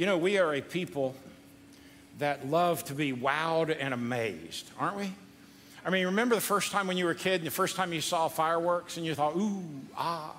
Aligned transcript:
You 0.00 0.06
know, 0.06 0.16
we 0.16 0.38
are 0.38 0.54
a 0.54 0.62
people 0.62 1.14
that 2.20 2.48
love 2.48 2.82
to 2.84 2.94
be 2.94 3.12
wowed 3.12 3.76
and 3.78 3.92
amazed, 3.92 4.70
aren't 4.78 4.96
we? 4.96 5.12
I 5.84 5.90
mean, 5.90 6.06
remember 6.06 6.34
the 6.34 6.40
first 6.40 6.72
time 6.72 6.86
when 6.86 6.96
you 6.96 7.04
were 7.04 7.10
a 7.10 7.14
kid 7.14 7.42
and 7.42 7.46
the 7.46 7.50
first 7.50 7.76
time 7.76 7.92
you 7.92 8.00
saw 8.00 8.28
fireworks 8.28 8.96
and 8.96 9.04
you 9.04 9.14
thought, 9.14 9.36
ooh, 9.36 9.62
ah. 9.94 10.34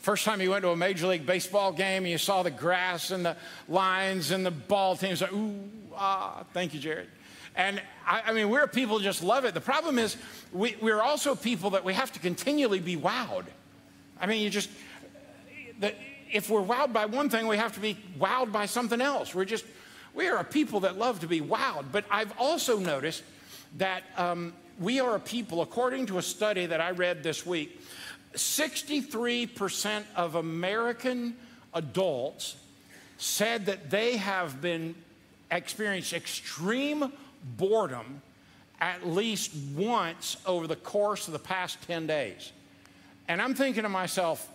First 0.00 0.24
time 0.24 0.40
you 0.40 0.50
went 0.50 0.64
to 0.64 0.70
a 0.70 0.76
Major 0.76 1.06
League 1.06 1.24
Baseball 1.24 1.70
game 1.70 2.02
and 2.02 2.10
you 2.10 2.18
saw 2.18 2.42
the 2.42 2.50
grass 2.50 3.12
and 3.12 3.24
the 3.24 3.36
lines 3.68 4.32
and 4.32 4.44
the 4.44 4.50
ball 4.50 4.96
teams, 4.96 5.20
like, 5.20 5.32
ooh, 5.32 5.70
ah. 5.94 6.42
Thank 6.52 6.74
you, 6.74 6.80
Jared. 6.80 7.06
And 7.54 7.80
I, 8.04 8.22
I 8.26 8.32
mean, 8.32 8.50
we're 8.50 8.66
people 8.66 8.98
who 8.98 9.04
just 9.04 9.22
love 9.22 9.44
it. 9.44 9.54
The 9.54 9.60
problem 9.60 10.00
is, 10.00 10.16
we, 10.52 10.76
we're 10.82 11.00
also 11.00 11.36
people 11.36 11.70
that 11.70 11.84
we 11.84 11.94
have 11.94 12.10
to 12.14 12.18
continually 12.18 12.80
be 12.80 12.96
wowed. 12.96 13.44
I 14.20 14.26
mean, 14.26 14.42
you 14.42 14.50
just, 14.50 14.68
the, 15.78 15.94
if 16.32 16.50
we're 16.50 16.62
wowed 16.62 16.92
by 16.92 17.06
one 17.06 17.28
thing, 17.28 17.46
we 17.46 17.56
have 17.56 17.74
to 17.74 17.80
be 17.80 17.96
wowed 18.18 18.52
by 18.52 18.66
something 18.66 19.00
else. 19.00 19.34
We're 19.34 19.44
just, 19.44 19.64
we 20.14 20.28
are 20.28 20.38
a 20.38 20.44
people 20.44 20.80
that 20.80 20.98
love 20.98 21.20
to 21.20 21.26
be 21.26 21.40
wowed. 21.40 21.86
But 21.92 22.04
I've 22.10 22.32
also 22.38 22.78
noticed 22.78 23.22
that 23.78 24.02
um, 24.16 24.52
we 24.78 25.00
are 25.00 25.16
a 25.16 25.20
people, 25.20 25.62
according 25.62 26.06
to 26.06 26.18
a 26.18 26.22
study 26.22 26.66
that 26.66 26.80
I 26.80 26.90
read 26.90 27.22
this 27.22 27.44
week, 27.44 27.80
63% 28.34 30.04
of 30.16 30.36
American 30.36 31.36
adults 31.74 32.56
said 33.18 33.66
that 33.66 33.90
they 33.90 34.16
have 34.16 34.60
been 34.60 34.94
experienced 35.50 36.12
extreme 36.12 37.12
boredom 37.56 38.22
at 38.80 39.06
least 39.06 39.52
once 39.76 40.36
over 40.46 40.66
the 40.66 40.76
course 40.76 41.26
of 41.26 41.32
the 41.32 41.38
past 41.38 41.78
10 41.86 42.06
days. 42.06 42.52
And 43.28 43.42
I'm 43.42 43.54
thinking 43.54 43.82
to 43.82 43.88
myself, 43.88 44.48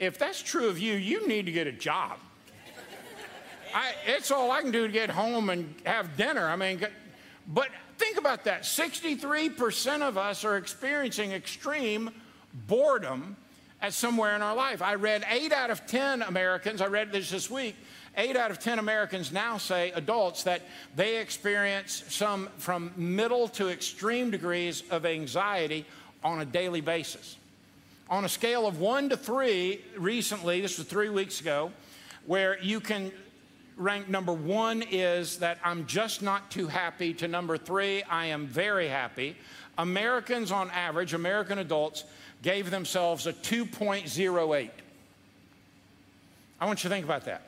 if 0.00 0.18
that's 0.18 0.42
true 0.42 0.68
of 0.68 0.78
you, 0.78 0.94
you 0.94 1.28
need 1.28 1.46
to 1.46 1.52
get 1.52 1.66
a 1.66 1.72
job. 1.72 2.18
I, 3.72 3.92
it's 4.06 4.32
all 4.32 4.50
I 4.50 4.62
can 4.62 4.72
do 4.72 4.86
to 4.86 4.92
get 4.92 5.10
home 5.10 5.50
and 5.50 5.72
have 5.86 6.16
dinner. 6.16 6.48
I 6.48 6.56
mean, 6.56 6.84
but 7.46 7.68
think 7.98 8.18
about 8.18 8.44
that 8.44 8.62
63% 8.62 10.00
of 10.00 10.18
us 10.18 10.44
are 10.44 10.56
experiencing 10.56 11.30
extreme 11.30 12.10
boredom 12.66 13.36
at 13.80 13.92
somewhere 13.92 14.34
in 14.34 14.42
our 14.42 14.56
life. 14.56 14.82
I 14.82 14.94
read 14.94 15.24
eight 15.30 15.52
out 15.52 15.70
of 15.70 15.86
10 15.86 16.22
Americans, 16.22 16.80
I 16.80 16.86
read 16.86 17.12
this 17.12 17.30
this 17.30 17.50
week, 17.50 17.76
eight 18.16 18.36
out 18.36 18.50
of 18.50 18.58
10 18.58 18.78
Americans 18.78 19.30
now 19.30 19.58
say, 19.58 19.92
adults, 19.92 20.42
that 20.44 20.62
they 20.96 21.18
experience 21.18 22.04
some 22.08 22.48
from 22.58 22.92
middle 22.96 23.48
to 23.48 23.68
extreme 23.68 24.30
degrees 24.30 24.82
of 24.90 25.06
anxiety 25.06 25.86
on 26.24 26.40
a 26.40 26.44
daily 26.44 26.80
basis. 26.80 27.36
On 28.10 28.24
a 28.24 28.28
scale 28.28 28.66
of 28.66 28.80
one 28.80 29.08
to 29.10 29.16
three, 29.16 29.84
recently, 29.96 30.60
this 30.60 30.78
was 30.78 30.88
three 30.88 31.08
weeks 31.08 31.40
ago, 31.40 31.70
where 32.26 32.60
you 32.60 32.80
can 32.80 33.12
rank 33.76 34.08
number 34.08 34.32
one 34.32 34.82
is 34.82 35.38
that 35.38 35.58
I'm 35.62 35.86
just 35.86 36.20
not 36.20 36.50
too 36.50 36.66
happy, 36.66 37.14
to 37.14 37.28
number 37.28 37.56
three, 37.56 38.02
I 38.02 38.26
am 38.26 38.48
very 38.48 38.88
happy. 38.88 39.36
Americans, 39.78 40.50
on 40.50 40.72
average, 40.72 41.14
American 41.14 41.58
adults, 41.58 42.02
gave 42.42 42.72
themselves 42.72 43.28
a 43.28 43.32
2.08. 43.32 44.70
I 46.60 46.66
want 46.66 46.82
you 46.82 46.88
to 46.90 46.94
think 46.94 47.04
about 47.04 47.26
that. 47.26 47.42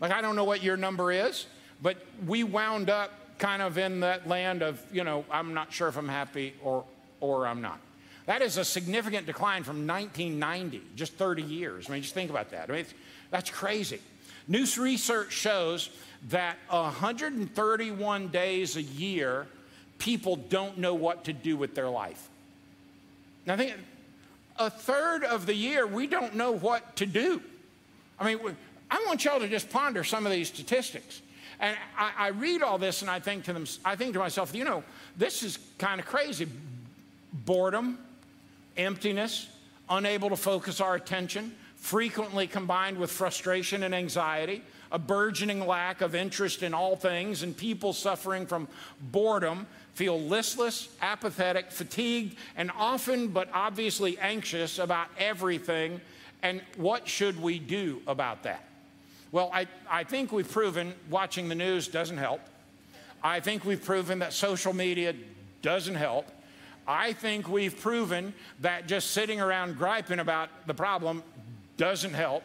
Like, 0.00 0.10
I 0.10 0.20
don't 0.20 0.34
know 0.34 0.44
what 0.44 0.64
your 0.64 0.76
number 0.76 1.12
is, 1.12 1.46
but 1.80 1.96
we 2.26 2.42
wound 2.42 2.90
up 2.90 3.38
kind 3.38 3.62
of 3.62 3.78
in 3.78 4.00
that 4.00 4.26
land 4.26 4.62
of, 4.62 4.82
you 4.92 5.04
know, 5.04 5.24
I'm 5.30 5.54
not 5.54 5.72
sure 5.72 5.86
if 5.86 5.96
I'm 5.96 6.08
happy 6.08 6.54
or, 6.60 6.84
or 7.20 7.46
I'm 7.46 7.62
not. 7.62 7.78
That 8.28 8.42
is 8.42 8.58
a 8.58 8.64
significant 8.64 9.24
decline 9.24 9.62
from 9.62 9.86
1990, 9.86 10.82
just 10.96 11.14
30 11.14 11.42
years. 11.44 11.88
I 11.88 11.94
mean, 11.94 12.02
just 12.02 12.12
think 12.12 12.28
about 12.28 12.50
that. 12.50 12.68
I 12.68 12.74
mean, 12.74 12.84
that's 13.30 13.48
crazy. 13.48 14.02
New 14.46 14.66
research 14.78 15.32
shows 15.32 15.88
that 16.28 16.58
131 16.68 18.28
days 18.28 18.76
a 18.76 18.82
year, 18.82 19.46
people 19.96 20.36
don't 20.36 20.76
know 20.76 20.92
what 20.92 21.24
to 21.24 21.32
do 21.32 21.56
with 21.56 21.74
their 21.74 21.88
life. 21.88 22.28
Now, 23.46 23.56
think 23.56 23.72
a 24.58 24.68
third 24.68 25.24
of 25.24 25.46
the 25.46 25.54
year, 25.54 25.86
we 25.86 26.06
don't 26.06 26.34
know 26.34 26.52
what 26.52 26.96
to 26.96 27.06
do. 27.06 27.40
I 28.20 28.26
mean, 28.26 28.40
I 28.90 29.02
want 29.06 29.24
y'all 29.24 29.40
to 29.40 29.48
just 29.48 29.70
ponder 29.70 30.04
some 30.04 30.26
of 30.26 30.32
these 30.32 30.48
statistics. 30.48 31.22
And 31.60 31.74
I, 31.96 32.12
I, 32.18 32.28
read 32.28 32.62
all 32.62 32.76
this 32.76 33.00
and 33.00 33.10
I 33.10 33.20
think 33.20 33.44
to 33.44 33.54
them, 33.54 33.64
I 33.86 33.96
think 33.96 34.12
to 34.12 34.18
myself, 34.18 34.54
you 34.54 34.64
know, 34.64 34.84
this 35.16 35.42
is 35.42 35.58
kind 35.78 35.98
of 35.98 36.06
crazy. 36.06 36.46
Boredom, 37.32 37.98
emptiness, 38.78 39.48
unable 39.90 40.30
to 40.30 40.36
focus 40.36 40.80
our 40.80 40.94
attention, 40.94 41.54
frequently 41.76 42.46
combined 42.46 42.96
with 42.96 43.10
frustration 43.10 43.82
and 43.82 43.94
anxiety, 43.94 44.62
a 44.90 44.98
burgeoning 44.98 45.66
lack 45.66 46.00
of 46.00 46.14
interest 46.14 46.62
in 46.62 46.72
all 46.72 46.96
things, 46.96 47.42
and 47.42 47.56
people 47.56 47.92
suffering 47.92 48.46
from 48.46 48.68
boredom 49.12 49.66
feel 49.94 50.20
listless, 50.20 50.88
apathetic, 51.02 51.70
fatigued, 51.72 52.36
and 52.56 52.70
often 52.78 53.28
but 53.28 53.48
obviously 53.52 54.16
anxious 54.18 54.78
about 54.78 55.08
everything. 55.18 56.00
And 56.42 56.62
what 56.76 57.08
should 57.08 57.42
we 57.42 57.58
do 57.58 58.00
about 58.06 58.44
that? 58.44 58.64
Well, 59.32 59.50
I, 59.52 59.66
I 59.90 60.04
think 60.04 60.32
we've 60.32 60.50
proven 60.50 60.94
watching 61.10 61.48
the 61.48 61.54
news 61.54 61.88
doesn't 61.88 62.16
help. 62.16 62.40
I 63.22 63.40
think 63.40 63.64
we've 63.64 63.84
proven 63.84 64.20
that 64.20 64.32
social 64.32 64.72
media 64.72 65.14
doesn't 65.62 65.96
help. 65.96 66.30
I 66.88 67.12
think 67.12 67.50
we've 67.50 67.78
proven 67.78 68.32
that 68.60 68.88
just 68.88 69.10
sitting 69.10 69.42
around 69.42 69.76
griping 69.76 70.20
about 70.20 70.48
the 70.66 70.72
problem 70.72 71.22
doesn't 71.76 72.14
help. 72.14 72.42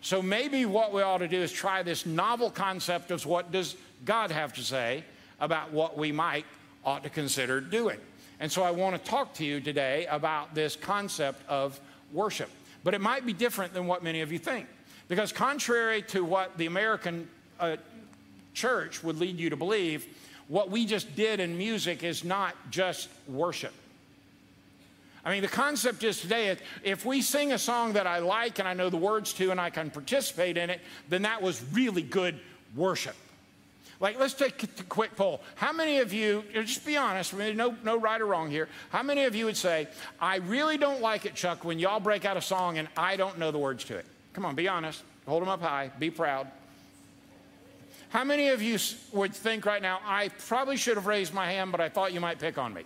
So 0.00 0.22
maybe 0.22 0.64
what 0.64 0.94
we 0.94 1.02
ought 1.02 1.18
to 1.18 1.28
do 1.28 1.40
is 1.42 1.52
try 1.52 1.82
this 1.82 2.06
novel 2.06 2.50
concept 2.50 3.10
of 3.10 3.24
what 3.26 3.52
does 3.52 3.76
God 4.06 4.30
have 4.30 4.54
to 4.54 4.62
say 4.62 5.04
about 5.40 5.72
what 5.72 5.98
we 5.98 6.10
might 6.10 6.46
ought 6.86 7.02
to 7.02 7.10
consider 7.10 7.60
doing. 7.60 8.00
And 8.40 8.50
so 8.50 8.62
I 8.62 8.70
want 8.70 8.96
to 8.96 9.10
talk 9.10 9.34
to 9.34 9.44
you 9.44 9.60
today 9.60 10.06
about 10.06 10.54
this 10.54 10.74
concept 10.74 11.46
of 11.46 11.78
worship. 12.14 12.48
But 12.84 12.94
it 12.94 13.00
might 13.02 13.26
be 13.26 13.34
different 13.34 13.74
than 13.74 13.86
what 13.86 14.02
many 14.02 14.22
of 14.22 14.32
you 14.32 14.38
think. 14.38 14.66
Because, 15.06 15.32
contrary 15.32 16.00
to 16.02 16.24
what 16.24 16.56
the 16.56 16.66
American 16.66 17.28
uh, 17.60 17.76
church 18.54 19.04
would 19.04 19.18
lead 19.18 19.38
you 19.38 19.50
to 19.50 19.56
believe, 19.56 20.06
what 20.48 20.70
we 20.70 20.86
just 20.86 21.14
did 21.14 21.40
in 21.40 21.56
music 21.58 22.02
is 22.02 22.24
not 22.24 22.56
just 22.70 23.08
worship. 23.28 23.74
I 25.24 25.30
mean, 25.30 25.42
the 25.42 25.48
concept 25.48 26.02
is 26.02 26.20
today 26.20 26.56
if 26.82 27.04
we 27.04 27.22
sing 27.22 27.52
a 27.52 27.58
song 27.58 27.92
that 27.92 28.06
I 28.06 28.18
like 28.18 28.58
and 28.58 28.66
I 28.66 28.74
know 28.74 28.90
the 28.90 28.96
words 28.96 29.32
to 29.34 29.50
and 29.50 29.60
I 29.60 29.70
can 29.70 29.90
participate 29.90 30.56
in 30.56 30.68
it, 30.70 30.80
then 31.08 31.22
that 31.22 31.40
was 31.40 31.62
really 31.72 32.02
good 32.02 32.40
worship. 32.74 33.14
Like, 34.00 34.18
let's 34.18 34.34
take 34.34 34.60
a 34.64 34.82
quick 34.88 35.14
poll. 35.14 35.40
How 35.54 35.72
many 35.72 36.00
of 36.00 36.12
you, 36.12 36.42
just 36.52 36.84
be 36.84 36.96
honest, 36.96 37.32
no, 37.34 37.76
no 37.84 37.96
right 37.96 38.20
or 38.20 38.26
wrong 38.26 38.50
here, 38.50 38.68
how 38.90 39.04
many 39.04 39.24
of 39.24 39.36
you 39.36 39.44
would 39.44 39.56
say, 39.56 39.86
I 40.20 40.36
really 40.38 40.76
don't 40.76 41.00
like 41.00 41.24
it, 41.24 41.36
Chuck, 41.36 41.64
when 41.64 41.78
y'all 41.78 42.00
break 42.00 42.24
out 42.24 42.36
a 42.36 42.42
song 42.42 42.78
and 42.78 42.88
I 42.96 43.14
don't 43.14 43.38
know 43.38 43.52
the 43.52 43.60
words 43.60 43.84
to 43.84 43.96
it? 43.96 44.04
Come 44.32 44.44
on, 44.44 44.56
be 44.56 44.66
honest. 44.66 45.04
Hold 45.28 45.42
them 45.42 45.48
up 45.48 45.60
high. 45.60 45.92
Be 46.00 46.10
proud. 46.10 46.48
How 48.08 48.24
many 48.24 48.48
of 48.48 48.60
you 48.60 48.76
would 49.12 49.32
think 49.32 49.64
right 49.66 49.80
now, 49.80 50.00
I 50.04 50.30
probably 50.48 50.76
should 50.76 50.96
have 50.96 51.06
raised 51.06 51.32
my 51.32 51.46
hand, 51.46 51.70
but 51.70 51.80
I 51.80 51.88
thought 51.88 52.12
you 52.12 52.20
might 52.20 52.40
pick 52.40 52.58
on 52.58 52.74
me? 52.74 52.82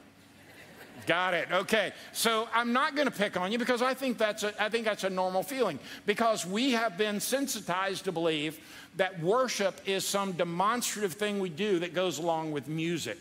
Got 1.06 1.34
it. 1.34 1.48
Okay. 1.52 1.92
So 2.12 2.48
I'm 2.52 2.72
not 2.72 2.96
going 2.96 3.06
to 3.06 3.16
pick 3.16 3.36
on 3.36 3.52
you 3.52 3.58
because 3.58 3.80
I 3.80 3.94
think 3.94 4.18
that's 4.18 4.42
a, 4.42 4.62
I 4.62 4.68
think 4.68 4.84
that's 4.84 5.04
a 5.04 5.10
normal 5.10 5.42
feeling 5.42 5.78
because 6.04 6.44
we 6.44 6.72
have 6.72 6.98
been 6.98 7.20
sensitized 7.20 8.04
to 8.04 8.12
believe 8.12 8.58
that 8.96 9.20
worship 9.20 9.80
is 9.86 10.04
some 10.04 10.32
demonstrative 10.32 11.12
thing 11.12 11.38
we 11.38 11.48
do 11.48 11.78
that 11.78 11.94
goes 11.94 12.18
along 12.18 12.52
with 12.52 12.66
music. 12.66 13.18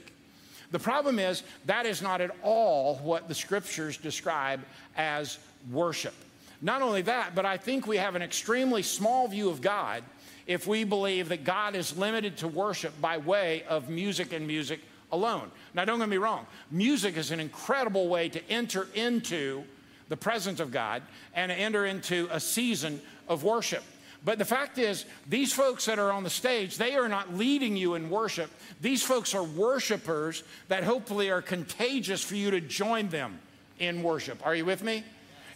The 0.72 0.79
problem 0.79 1.19
is 1.19 1.44
that 1.66 1.85
is 1.85 2.01
not 2.01 2.22
at 2.22 2.31
all 2.41 2.96
what 2.97 3.28
the 3.28 3.35
scriptures 3.35 3.97
describe 3.97 4.62
as 4.97 5.38
worship. 5.72 6.16
Not 6.62 6.81
only 6.81 7.03
that, 7.03 7.35
but 7.35 7.46
I 7.46 7.57
think 7.57 7.85
we 7.85 7.97
have 7.97 8.16
an 8.16 8.22
extremely 8.22 8.81
small 8.81 9.28
view 9.28 9.50
of 9.50 9.62
God 9.62 10.03
if 10.47 10.66
we 10.66 10.84
believe 10.84 11.29
that 11.29 11.44
God 11.44 11.76
is 11.76 11.97
limited 11.97 12.38
to 12.38 12.47
worship 12.47 12.99
by 12.99 13.17
way 13.17 13.64
of 13.70 13.90
music 13.90 14.34
and 14.34 14.47
music 14.47 14.79
alone. 15.16 15.52
Now, 15.73 15.85
don't 15.85 16.00
get 16.00 16.09
me 16.09 16.17
wrong, 16.17 16.46
music 16.70 17.17
is 17.17 17.32
an 17.32 17.40
incredible 17.40 18.08
way 18.08 18.29
to 18.29 18.50
enter 18.50 18.88
into 18.94 19.64
the 20.09 20.17
presence 20.17 20.59
of 20.59 20.72
God 20.72 21.02
and 21.34 21.52
enter 21.52 21.85
into 21.85 22.28
a 22.32 22.40
season 22.40 23.02
of 23.28 23.44
worship. 23.44 23.84
But 24.23 24.40
the 24.40 24.46
fact 24.46 24.79
is, 24.79 25.06
these 25.28 25.53
folks 25.53 25.85
that 25.85 26.00
are 26.00 26.12
on 26.12 26.23
the 26.23 26.29
stage, 26.29 26.78
they 26.78 26.96
are 26.96 27.08
not 27.08 27.35
leading 27.35 27.78
you 27.78 27.94
in 27.94 28.09
worship. 28.09 28.50
These 28.82 29.03
folks 29.03 29.35
are 29.35 29.44
worshipers 29.44 30.44
that 30.67 30.84
hopefully 30.84 31.29
are 31.29 31.44
contagious 31.44 32.23
for 32.23 32.35
you 32.35 32.52
to 32.52 32.59
join 32.59 33.09
them 33.09 33.40
in 33.79 34.02
worship. 34.02 34.44
Are 34.46 34.56
you 34.56 34.66
with 34.66 34.84
me? 34.84 35.03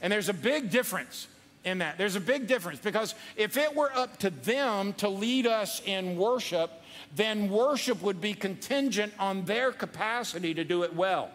And 0.01 0.13
there's 0.13 0.29
a 0.29 0.33
big 0.33 0.69
difference 0.69 1.27
in 1.63 1.79
that. 1.79 1.97
There's 1.97 2.15
a 2.15 2.21
big 2.21 2.47
difference 2.47 2.79
because 2.79 3.15
if 3.35 3.57
it 3.57 3.75
were 3.75 3.91
up 3.95 4.17
to 4.19 4.29
them 4.29 4.93
to 4.93 5.09
lead 5.09 5.47
us 5.47 5.81
in 5.85 6.15
worship, 6.15 6.71
then 7.15 7.49
worship 7.49 8.01
would 8.01 8.21
be 8.21 8.33
contingent 8.33 9.13
on 9.19 9.45
their 9.45 9.71
capacity 9.71 10.53
to 10.53 10.63
do 10.63 10.83
it 10.83 10.95
well. 10.95 11.29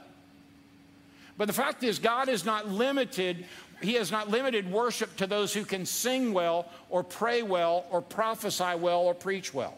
But 1.37 1.47
the 1.47 1.53
fact 1.53 1.83
is, 1.83 1.99
God 1.99 2.29
is 2.29 2.45
not 2.45 2.69
limited. 2.69 3.45
He 3.83 3.95
has 3.95 4.13
not 4.13 4.31
limited 4.31 4.71
worship 4.71 5.17
to 5.17 5.27
those 5.27 5.53
who 5.53 5.65
can 5.65 5.85
sing 5.85 6.33
well, 6.33 6.69
or 6.91 7.03
pray 7.03 7.43
well, 7.43 7.87
or 7.91 8.01
prophesy 8.01 8.77
well, 8.77 9.01
or 9.01 9.15
preach 9.15 9.53
well. 9.53 9.77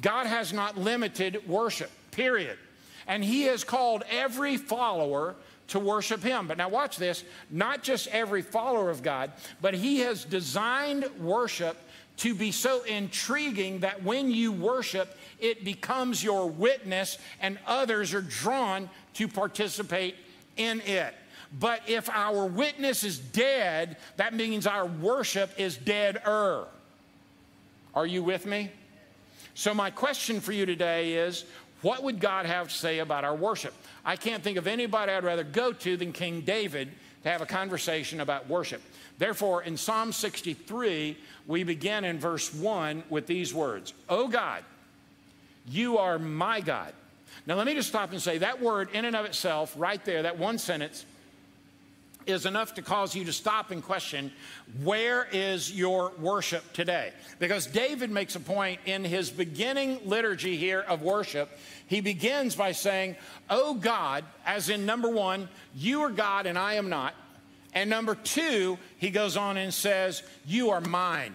God 0.00 0.26
has 0.26 0.52
not 0.52 0.78
limited 0.78 1.48
worship, 1.48 1.90
period. 2.12 2.58
And 3.08 3.24
He 3.24 3.42
has 3.44 3.64
called 3.64 4.04
every 4.08 4.56
follower 4.56 5.34
to 5.68 5.80
worship 5.80 6.22
Him. 6.22 6.46
But 6.46 6.58
now, 6.58 6.68
watch 6.68 6.96
this 6.96 7.24
not 7.50 7.82
just 7.82 8.06
every 8.08 8.42
follower 8.42 8.90
of 8.90 9.02
God, 9.02 9.32
but 9.60 9.74
He 9.74 9.98
has 10.00 10.24
designed 10.24 11.06
worship 11.18 11.76
to 12.18 12.34
be 12.34 12.52
so 12.52 12.82
intriguing 12.82 13.80
that 13.80 14.02
when 14.02 14.30
you 14.30 14.52
worship, 14.52 15.16
it 15.40 15.64
becomes 15.64 16.22
your 16.22 16.48
witness 16.48 17.18
and 17.40 17.58
others 17.66 18.12
are 18.12 18.22
drawn 18.22 18.90
to 19.14 19.28
participate 19.28 20.16
in 20.56 20.80
it. 20.82 21.14
But 21.58 21.80
if 21.86 22.10
our 22.10 22.44
witness 22.44 23.04
is 23.04 23.18
dead, 23.18 23.96
that 24.16 24.34
means 24.34 24.66
our 24.66 24.86
worship 24.86 25.50
is 25.58 25.76
dead-er. 25.76 26.66
Are 27.94 28.06
you 28.06 28.22
with 28.22 28.44
me? 28.44 28.70
So, 29.54 29.72
my 29.72 29.90
question 29.90 30.40
for 30.40 30.52
you 30.52 30.66
today 30.66 31.14
is 31.14 31.44
what 31.82 32.02
would 32.02 32.20
God 32.20 32.46
have 32.46 32.68
to 32.68 32.74
say 32.74 32.98
about 32.98 33.24
our 33.24 33.34
worship? 33.34 33.74
I 34.04 34.16
can't 34.16 34.42
think 34.42 34.58
of 34.58 34.66
anybody 34.66 35.12
I'd 35.12 35.24
rather 35.24 35.44
go 35.44 35.72
to 35.72 35.96
than 35.96 36.12
King 36.12 36.42
David 36.42 36.90
to 37.22 37.28
have 37.28 37.40
a 37.40 37.46
conversation 37.46 38.20
about 38.20 38.48
worship. 38.48 38.82
Therefore, 39.18 39.62
in 39.62 39.76
Psalm 39.76 40.12
63, 40.12 41.16
we 41.46 41.64
begin 41.64 42.04
in 42.04 42.18
verse 42.18 42.54
1 42.54 43.02
with 43.08 43.26
these 43.26 43.52
words 43.52 43.92
Oh 44.08 44.28
God, 44.28 44.64
you 45.68 45.98
are 45.98 46.18
my 46.18 46.60
God. 46.60 46.92
Now, 47.46 47.54
let 47.56 47.66
me 47.66 47.74
just 47.74 47.88
stop 47.88 48.12
and 48.12 48.20
say 48.20 48.38
that 48.38 48.60
word, 48.60 48.90
in 48.92 49.04
and 49.04 49.16
of 49.16 49.24
itself, 49.24 49.74
right 49.76 50.04
there, 50.04 50.22
that 50.22 50.38
one 50.38 50.58
sentence, 50.58 51.04
is 52.28 52.44
enough 52.44 52.74
to 52.74 52.82
cause 52.82 53.14
you 53.14 53.24
to 53.24 53.32
stop 53.32 53.70
and 53.70 53.82
question 53.82 54.30
where 54.82 55.26
is 55.32 55.72
your 55.72 56.12
worship 56.20 56.72
today? 56.74 57.12
Because 57.38 57.66
David 57.66 58.10
makes 58.10 58.36
a 58.36 58.40
point 58.40 58.80
in 58.84 59.02
his 59.02 59.30
beginning 59.30 59.98
liturgy 60.04 60.56
here 60.56 60.80
of 60.80 61.00
worship. 61.00 61.48
He 61.86 62.02
begins 62.02 62.54
by 62.54 62.72
saying, 62.72 63.16
Oh 63.48 63.74
God, 63.74 64.24
as 64.44 64.68
in 64.68 64.84
number 64.84 65.08
one, 65.08 65.48
you 65.74 66.02
are 66.02 66.10
God 66.10 66.44
and 66.44 66.58
I 66.58 66.74
am 66.74 66.90
not. 66.90 67.14
And 67.74 67.90
number 67.90 68.14
two, 68.14 68.78
he 68.98 69.10
goes 69.10 69.36
on 69.36 69.56
and 69.56 69.72
says, 69.72 70.22
You 70.46 70.70
are 70.70 70.80
mine. 70.80 71.34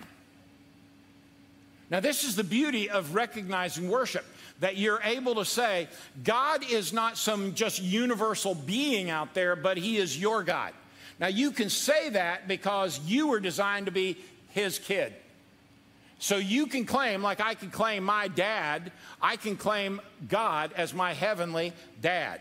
Now, 1.89 1.99
this 1.99 2.23
is 2.23 2.35
the 2.35 2.43
beauty 2.43 2.89
of 2.89 3.13
recognizing 3.13 3.87
worship 3.87 4.25
that 4.59 4.77
you're 4.77 5.01
able 5.03 5.35
to 5.35 5.45
say, 5.45 5.87
God 6.23 6.63
is 6.69 6.93
not 6.93 7.17
some 7.17 7.53
just 7.53 7.81
universal 7.81 8.55
being 8.55 9.09
out 9.09 9.33
there, 9.33 9.55
but 9.55 9.77
He 9.77 9.97
is 9.97 10.19
your 10.19 10.43
God. 10.43 10.73
Now, 11.19 11.27
you 11.27 11.51
can 11.51 11.69
say 11.69 12.09
that 12.09 12.47
because 12.47 12.99
you 13.05 13.27
were 13.27 13.39
designed 13.39 13.85
to 13.85 13.91
be 13.91 14.17
His 14.49 14.79
kid. 14.79 15.13
So 16.17 16.37
you 16.37 16.67
can 16.67 16.85
claim, 16.85 17.21
like 17.21 17.41
I 17.41 17.53
can 17.53 17.69
claim 17.69 18.03
my 18.03 18.29
dad, 18.29 18.91
I 19.21 19.35
can 19.35 19.57
claim 19.57 19.99
God 20.29 20.71
as 20.77 20.93
my 20.93 21.13
heavenly 21.13 21.73
dad. 22.01 22.39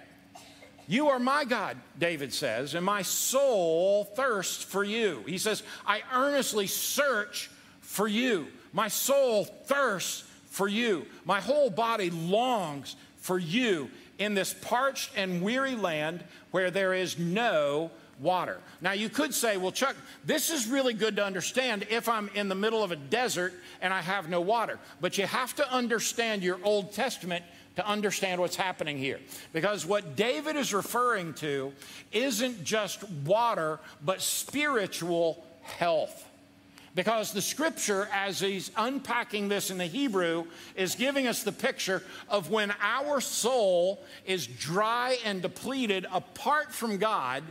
You 0.89 1.09
are 1.09 1.19
my 1.19 1.45
God, 1.45 1.77
David 1.99 2.33
says, 2.35 2.75
and 2.75 2.85
my 2.85 3.03
soul 3.03 4.05
thirsts 4.05 4.63
for 4.63 4.85
you. 4.85 5.23
He 5.27 5.39
says, 5.39 5.63
I 5.87 6.03
earnestly 6.13 6.67
search 6.67 7.51
for 7.81 8.09
you. 8.09 8.49
My 8.73 8.89
soul 8.89 9.45
thirsts 9.45 10.25
for 10.47 10.69
you. 10.69 11.07
My 11.25 11.41
whole 11.41 11.71
body 11.71 12.11
longs 12.11 12.97
for 13.17 13.39
you 13.39 13.91
in 14.19 14.35
this 14.35 14.55
parched 14.55 15.11
and 15.17 15.43
weary 15.43 15.75
land 15.75 16.25
where 16.51 16.71
there 16.71 16.95
is 16.95 17.19
no 17.19 17.91
water. 18.21 18.59
Now, 18.81 18.93
you 18.93 19.09
could 19.09 19.35
say, 19.35 19.57
well, 19.57 19.73
Chuck, 19.73 19.97
this 20.25 20.51
is 20.51 20.67
really 20.69 20.95
good 20.95 21.17
to 21.17 21.25
understand 21.25 21.87
if 21.91 22.09
I'm 22.09 22.31
in 22.35 22.49
the 22.49 22.55
middle 22.55 22.83
of 22.83 22.93
a 22.93 22.97
desert 22.97 23.55
and 23.81 23.93
I 23.93 24.01
have 24.01 24.29
no 24.29 24.41
water. 24.41 24.79
But 25.01 25.19
you 25.19 25.27
have 25.27 25.55
to 25.57 25.73
understand 25.73 26.43
your 26.43 26.59
Old 26.63 26.93
Testament 26.93 27.45
to 27.77 27.87
understand 27.87 28.41
what's 28.41 28.57
happening 28.57 28.99
here. 28.99 29.21
Because 29.53 29.87
what 29.87 30.17
David 30.17 30.57
is 30.57 30.75
referring 30.75 31.35
to 31.35 31.73
isn't 32.13 32.65
just 32.65 33.09
water, 33.11 33.81
but 34.05 34.21
spiritual 34.21 35.45
health. 35.63 36.29
Because 36.95 37.33
the 37.33 37.41
scripture, 37.41 38.07
as 38.13 38.41
he's 38.41 38.71
unpacking 38.77 39.49
this 39.49 39.71
in 39.71 39.79
the 39.79 39.87
Hebrew, 39.87 40.45
is 40.77 40.95
giving 40.95 41.27
us 41.27 41.43
the 41.43 41.53
picture 41.53 42.03
of 42.29 42.51
when 42.51 42.75
our 42.83 43.21
soul 43.21 44.03
is 44.27 44.47
dry 44.47 45.17
and 45.25 45.41
depleted 45.41 46.07
apart 46.13 46.71
from 46.73 46.99
God, 46.99 47.45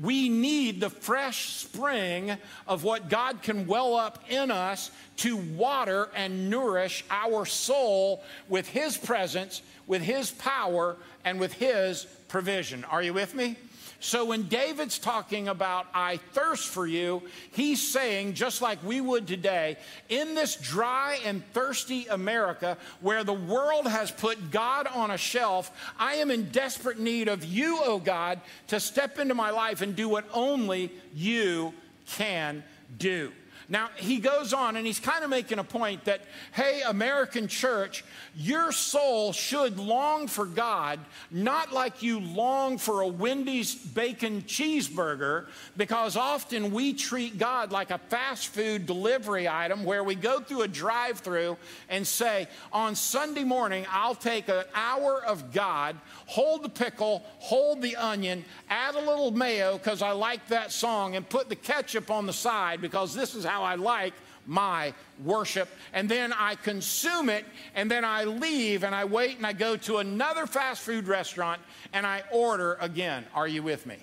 we 0.00 0.28
need 0.28 0.80
the 0.80 0.90
fresh 0.90 1.50
spring 1.50 2.36
of 2.66 2.82
what 2.82 3.08
God 3.08 3.42
can 3.42 3.68
well 3.68 3.94
up 3.94 4.24
in 4.28 4.50
us 4.50 4.90
to 5.18 5.36
water 5.36 6.08
and 6.14 6.50
nourish 6.50 7.04
our 7.08 7.46
soul 7.46 8.24
with 8.48 8.66
His 8.68 8.96
presence, 8.96 9.62
with 9.86 10.02
His 10.02 10.32
power, 10.32 10.96
and 11.24 11.38
with 11.38 11.52
His 11.52 12.04
provision. 12.28 12.84
Are 12.84 13.02
you 13.02 13.12
with 13.12 13.34
me? 13.34 13.56
So 14.00 14.26
when 14.26 14.44
David's 14.44 14.98
talking 14.98 15.48
about, 15.48 15.86
I 15.92 16.18
thirst 16.32 16.68
for 16.68 16.86
you, 16.86 17.22
he's 17.50 17.86
saying, 17.86 18.34
just 18.34 18.62
like 18.62 18.82
we 18.84 19.00
would 19.00 19.26
today, 19.26 19.76
in 20.08 20.36
this 20.36 20.54
dry 20.54 21.18
and 21.24 21.44
thirsty 21.52 22.06
America 22.06 22.78
where 23.00 23.24
the 23.24 23.32
world 23.32 23.88
has 23.88 24.12
put 24.12 24.52
God 24.52 24.86
on 24.86 25.10
a 25.10 25.18
shelf, 25.18 25.72
I 25.98 26.14
am 26.14 26.30
in 26.30 26.50
desperate 26.50 27.00
need 27.00 27.26
of 27.26 27.44
you, 27.44 27.80
oh 27.82 27.98
God, 27.98 28.40
to 28.68 28.78
step 28.78 29.18
into 29.18 29.34
my 29.34 29.50
life 29.50 29.82
and 29.82 29.96
do 29.96 30.08
what 30.08 30.26
only 30.32 30.92
you 31.12 31.74
can 32.06 32.62
do. 32.98 33.32
Now, 33.70 33.90
he 33.96 34.18
goes 34.18 34.54
on 34.54 34.76
and 34.76 34.86
he's 34.86 34.98
kind 34.98 35.22
of 35.22 35.28
making 35.28 35.58
a 35.58 35.64
point 35.64 36.06
that, 36.06 36.22
hey, 36.52 36.80
American 36.86 37.48
church, 37.48 38.02
your 38.34 38.72
soul 38.72 39.32
should 39.32 39.78
long 39.78 40.26
for 40.26 40.46
God, 40.46 40.98
not 41.30 41.70
like 41.70 42.02
you 42.02 42.18
long 42.18 42.78
for 42.78 43.02
a 43.02 43.06
Wendy's 43.06 43.74
bacon 43.74 44.40
cheeseburger, 44.42 45.48
because 45.76 46.16
often 46.16 46.72
we 46.72 46.94
treat 46.94 47.36
God 47.36 47.70
like 47.70 47.90
a 47.90 47.98
fast 47.98 48.48
food 48.48 48.86
delivery 48.86 49.46
item 49.46 49.84
where 49.84 50.02
we 50.02 50.14
go 50.14 50.40
through 50.40 50.62
a 50.62 50.68
drive 50.68 51.18
through 51.18 51.58
and 51.90 52.06
say, 52.06 52.48
on 52.72 52.94
Sunday 52.94 53.44
morning, 53.44 53.84
I'll 53.90 54.14
take 54.14 54.48
an 54.48 54.64
hour 54.74 55.22
of 55.26 55.52
God, 55.52 55.94
hold 56.24 56.62
the 56.62 56.70
pickle, 56.70 57.22
hold 57.38 57.82
the 57.82 57.96
onion, 57.96 58.46
add 58.70 58.94
a 58.94 59.00
little 59.00 59.30
mayo 59.30 59.76
because 59.76 60.00
I 60.00 60.12
like 60.12 60.48
that 60.48 60.72
song, 60.72 61.16
and 61.16 61.28
put 61.28 61.50
the 61.50 61.56
ketchup 61.56 62.10
on 62.10 62.24
the 62.24 62.32
side 62.32 62.80
because 62.80 63.12
this 63.14 63.34
is 63.34 63.44
how 63.44 63.57
how 63.58 63.64
I 63.64 63.74
like 63.74 64.14
my 64.46 64.94
worship. 65.24 65.68
And 65.92 66.08
then 66.08 66.32
I 66.32 66.54
consume 66.54 67.28
it, 67.28 67.44
and 67.74 67.90
then 67.90 68.04
I 68.04 68.24
leave 68.24 68.84
and 68.84 68.94
I 68.94 69.04
wait 69.04 69.36
and 69.36 69.46
I 69.46 69.52
go 69.52 69.76
to 69.76 69.98
another 69.98 70.46
fast 70.46 70.82
food 70.82 71.08
restaurant 71.08 71.60
and 71.92 72.06
I 72.06 72.22
order 72.32 72.78
again. 72.80 73.24
Are 73.34 73.48
you 73.48 73.62
with 73.62 73.84
me? 73.86 73.96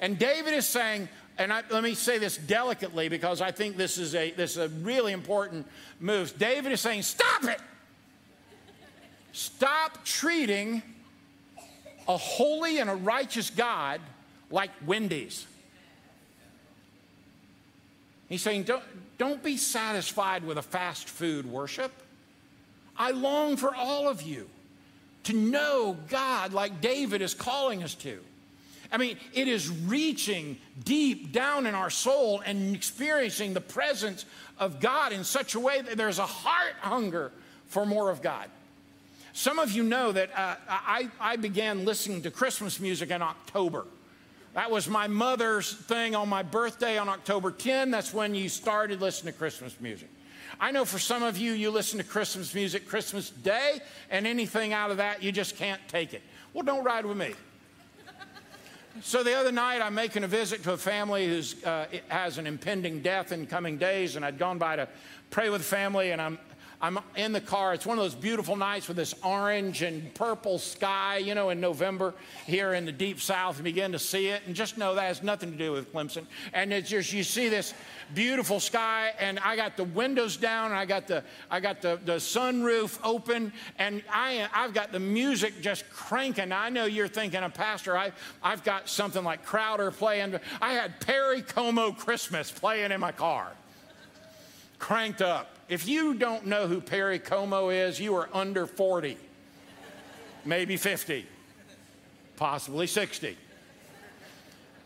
And 0.00 0.18
David 0.18 0.54
is 0.54 0.66
saying, 0.66 1.08
and 1.38 1.52
I, 1.52 1.62
let 1.70 1.84
me 1.84 1.94
say 1.94 2.18
this 2.18 2.36
delicately 2.36 3.08
because 3.08 3.40
I 3.40 3.52
think 3.52 3.76
this 3.76 3.98
is 3.98 4.14
a 4.14 4.32
this 4.32 4.52
is 4.52 4.58
a 4.58 4.68
really 4.82 5.12
important 5.12 5.66
move. 6.00 6.36
David 6.38 6.72
is 6.72 6.80
saying, 6.80 7.02
stop 7.02 7.44
it. 7.44 7.60
Stop 9.32 10.04
treating 10.04 10.82
a 12.08 12.16
holy 12.16 12.78
and 12.78 12.90
a 12.90 12.94
righteous 12.96 13.50
God 13.50 14.00
like 14.50 14.70
Wendy's. 14.84 15.46
He's 18.28 18.42
saying, 18.42 18.64
don't, 18.64 18.82
don't 19.16 19.42
be 19.42 19.56
satisfied 19.56 20.44
with 20.44 20.58
a 20.58 20.62
fast 20.62 21.08
food 21.08 21.46
worship. 21.46 21.92
I 22.96 23.12
long 23.12 23.56
for 23.56 23.74
all 23.74 24.08
of 24.08 24.22
you 24.22 24.48
to 25.24 25.32
know 25.32 25.96
God 26.08 26.52
like 26.52 26.80
David 26.80 27.22
is 27.22 27.34
calling 27.34 27.82
us 27.82 27.94
to. 27.96 28.18
I 28.90 28.96
mean, 28.96 29.18
it 29.34 29.48
is 29.48 29.68
reaching 29.68 30.56
deep 30.84 31.32
down 31.32 31.66
in 31.66 31.74
our 31.74 31.90
soul 31.90 32.40
and 32.44 32.74
experiencing 32.74 33.52
the 33.52 33.60
presence 33.60 34.24
of 34.58 34.80
God 34.80 35.12
in 35.12 35.24
such 35.24 35.54
a 35.54 35.60
way 35.60 35.80
that 35.80 35.96
there's 35.96 36.18
a 36.18 36.26
heart 36.26 36.74
hunger 36.80 37.30
for 37.66 37.84
more 37.84 38.10
of 38.10 38.22
God. 38.22 38.48
Some 39.34 39.58
of 39.58 39.72
you 39.72 39.82
know 39.82 40.10
that 40.12 40.30
uh, 40.36 40.56
I, 40.68 41.08
I 41.20 41.36
began 41.36 41.84
listening 41.84 42.22
to 42.22 42.30
Christmas 42.30 42.80
music 42.80 43.10
in 43.10 43.22
October. 43.22 43.84
That 44.58 44.72
was 44.72 44.88
my 44.88 45.06
mother's 45.06 45.72
thing 45.72 46.16
on 46.16 46.28
my 46.28 46.42
birthday 46.42 46.98
on 46.98 47.08
October 47.08 47.52
10. 47.52 47.92
That's 47.92 48.12
when 48.12 48.34
you 48.34 48.48
started 48.48 49.00
listening 49.00 49.32
to 49.32 49.38
Christmas 49.38 49.80
music. 49.80 50.08
I 50.58 50.72
know 50.72 50.84
for 50.84 50.98
some 50.98 51.22
of 51.22 51.38
you, 51.38 51.52
you 51.52 51.70
listen 51.70 51.98
to 51.98 52.04
Christmas 52.04 52.52
music 52.52 52.88
Christmas 52.88 53.30
Day, 53.30 53.78
and 54.10 54.26
anything 54.26 54.72
out 54.72 54.90
of 54.90 54.96
that, 54.96 55.22
you 55.22 55.30
just 55.30 55.56
can't 55.56 55.80
take 55.86 56.12
it. 56.12 56.22
Well, 56.52 56.64
don't 56.64 56.82
ride 56.82 57.06
with 57.06 57.16
me. 57.16 57.34
so 59.00 59.22
the 59.22 59.34
other 59.34 59.52
night, 59.52 59.80
I'm 59.80 59.94
making 59.94 60.24
a 60.24 60.26
visit 60.26 60.64
to 60.64 60.72
a 60.72 60.76
family 60.76 61.28
who 61.28 61.40
uh, 61.64 61.86
has 62.08 62.38
an 62.38 62.48
impending 62.48 63.00
death 63.00 63.30
in 63.30 63.46
coming 63.46 63.78
days, 63.78 64.16
and 64.16 64.24
I'd 64.24 64.40
gone 64.40 64.58
by 64.58 64.74
to 64.74 64.88
pray 65.30 65.50
with 65.50 65.60
the 65.60 65.68
family, 65.68 66.10
and 66.10 66.20
I'm 66.20 66.36
I'm 66.80 67.00
in 67.16 67.32
the 67.32 67.40
car. 67.40 67.74
It's 67.74 67.84
one 67.84 67.98
of 67.98 68.04
those 68.04 68.14
beautiful 68.14 68.54
nights 68.54 68.86
with 68.86 68.96
this 68.96 69.12
orange 69.24 69.82
and 69.82 70.14
purple 70.14 70.60
sky, 70.60 71.16
you 71.16 71.34
know, 71.34 71.50
in 71.50 71.60
November 71.60 72.14
here 72.46 72.74
in 72.74 72.84
the 72.84 72.92
deep 72.92 73.20
south. 73.20 73.60
Begin 73.64 73.90
to 73.90 73.98
see 73.98 74.28
it, 74.28 74.42
and 74.46 74.54
just 74.54 74.78
know 74.78 74.94
that 74.94 75.02
has 75.02 75.20
nothing 75.20 75.50
to 75.50 75.58
do 75.58 75.72
with 75.72 75.92
Clemson. 75.92 76.24
And 76.52 76.72
it's 76.72 76.88
just, 76.88 77.12
you 77.12 77.24
see 77.24 77.48
this 77.48 77.74
beautiful 78.14 78.60
sky, 78.60 79.12
and 79.18 79.40
I 79.40 79.56
got 79.56 79.76
the 79.76 79.84
windows 79.84 80.36
down, 80.36 80.70
and 80.70 80.78
I 80.78 80.84
got 80.84 81.08
the, 81.08 81.24
I 81.50 81.58
got 81.58 81.82
the, 81.82 81.98
the 82.04 82.12
sunroof 82.12 82.96
open, 83.02 83.52
and 83.80 84.00
I, 84.08 84.48
I've 84.54 84.72
got 84.72 84.92
the 84.92 85.00
music 85.00 85.60
just 85.60 85.90
cranking. 85.90 86.52
I 86.52 86.68
know 86.68 86.84
you're 86.84 87.08
thinking, 87.08 87.42
a 87.42 87.50
pastor, 87.50 87.98
I, 87.98 88.12
I've 88.40 88.62
got 88.62 88.88
something 88.88 89.24
like 89.24 89.44
Crowder 89.44 89.90
playing. 89.90 90.38
I 90.62 90.74
had 90.74 91.00
Perry 91.00 91.42
Como 91.42 91.90
Christmas 91.90 92.52
playing 92.52 92.92
in 92.92 93.00
my 93.00 93.10
car, 93.10 93.50
cranked 94.78 95.22
up. 95.22 95.57
If 95.68 95.86
you 95.86 96.14
don't 96.14 96.46
know 96.46 96.66
who 96.66 96.80
Perry 96.80 97.18
Como 97.18 97.68
is, 97.68 98.00
you 98.00 98.14
are 98.14 98.28
under 98.32 98.66
40, 98.66 99.18
maybe 100.44 100.76
50, 100.76 101.26
possibly 102.36 102.86
60. 102.86 103.36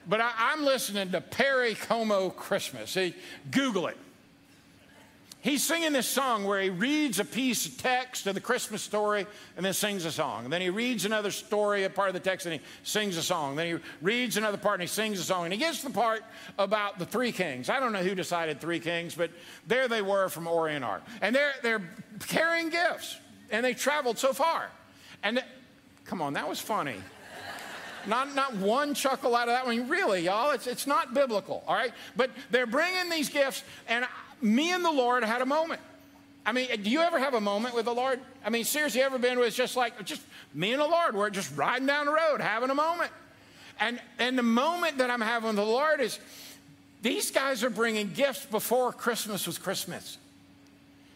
But 0.08 0.20
I, 0.20 0.52
am 0.52 0.64
listening 0.64 1.12
to 1.12 1.20
Perry 1.20 1.74
Como 1.74 2.30
Christmas. 2.30 2.90
See, 2.90 3.14
Google 3.50 3.86
it. 3.86 3.96
He's 5.42 5.64
singing 5.64 5.92
this 5.92 6.06
song 6.06 6.44
where 6.44 6.60
he 6.62 6.70
reads 6.70 7.18
a 7.18 7.24
piece 7.24 7.66
of 7.66 7.76
text 7.76 8.28
of 8.28 8.36
the 8.36 8.40
Christmas 8.40 8.80
story 8.80 9.26
and 9.56 9.66
then 9.66 9.72
sings 9.72 10.04
a 10.04 10.12
song. 10.12 10.44
And 10.44 10.52
then 10.52 10.60
he 10.60 10.70
reads 10.70 11.04
another 11.04 11.32
story, 11.32 11.82
a 11.82 11.90
part 11.90 12.06
of 12.06 12.14
the 12.14 12.20
text, 12.20 12.46
and 12.46 12.54
he 12.54 12.60
sings 12.84 13.16
a 13.16 13.22
song. 13.24 13.56
Then 13.56 13.66
he 13.66 13.82
reads 14.00 14.36
another 14.36 14.56
part 14.56 14.74
and 14.74 14.82
he 14.82 14.86
sings 14.86 15.18
a 15.18 15.24
song. 15.24 15.42
And 15.42 15.52
he 15.52 15.58
gets 15.58 15.80
to 15.80 15.88
the 15.88 15.94
part 15.94 16.22
about 16.60 17.00
the 17.00 17.06
three 17.06 17.32
kings. 17.32 17.68
I 17.68 17.80
don't 17.80 17.92
know 17.92 18.04
who 18.04 18.14
decided 18.14 18.60
three 18.60 18.78
kings, 18.78 19.16
but 19.16 19.32
there 19.66 19.88
they 19.88 20.00
were 20.00 20.28
from 20.28 20.46
Orient 20.46 20.84
Art. 20.84 21.02
And 21.20 21.34
they're, 21.34 21.54
they're 21.60 21.90
carrying 22.28 22.68
gifts, 22.68 23.18
and 23.50 23.66
they 23.66 23.74
traveled 23.74 24.18
so 24.18 24.32
far. 24.32 24.70
And 25.24 25.42
come 26.04 26.22
on, 26.22 26.34
that 26.34 26.48
was 26.48 26.60
funny. 26.60 26.96
Not, 28.06 28.34
not 28.36 28.56
one 28.56 28.94
chuckle 28.94 29.34
out 29.34 29.48
of 29.48 29.54
that 29.54 29.66
one. 29.66 29.88
Really, 29.88 30.22
y'all, 30.22 30.52
it's, 30.52 30.66
it's 30.66 30.86
not 30.86 31.14
biblical, 31.14 31.64
all 31.66 31.74
right? 31.74 31.92
But 32.16 32.30
they're 32.50 32.66
bringing 32.66 33.10
these 33.10 33.28
gifts, 33.28 33.62
and 33.88 34.04
me 34.42 34.72
and 34.72 34.84
the 34.84 34.92
Lord 34.92 35.24
had 35.24 35.40
a 35.40 35.46
moment. 35.46 35.80
I 36.44 36.52
mean, 36.52 36.68
do 36.82 36.90
you 36.90 37.00
ever 37.00 37.18
have 37.18 37.34
a 37.34 37.40
moment 37.40 37.74
with 37.74 37.84
the 37.84 37.94
Lord? 37.94 38.20
I 38.44 38.50
mean, 38.50 38.64
seriously, 38.64 39.00
ever 39.00 39.18
been 39.18 39.38
it's 39.38 39.56
just 39.56 39.76
like, 39.76 40.04
just 40.04 40.22
me 40.52 40.72
and 40.72 40.82
the 40.82 40.86
Lord, 40.86 41.14
we're 41.14 41.30
just 41.30 41.56
riding 41.56 41.86
down 41.86 42.06
the 42.06 42.12
road, 42.12 42.40
having 42.40 42.70
a 42.70 42.74
moment. 42.74 43.12
And, 43.78 44.00
and 44.18 44.36
the 44.36 44.42
moment 44.42 44.98
that 44.98 45.08
I'm 45.08 45.20
having 45.20 45.48
with 45.48 45.56
the 45.56 45.64
Lord 45.64 46.00
is 46.00 46.18
these 47.00 47.30
guys 47.30 47.62
are 47.62 47.70
bringing 47.70 48.12
gifts 48.12 48.44
before 48.44 48.92
Christmas 48.92 49.46
was 49.46 49.58
Christmas. 49.58 50.18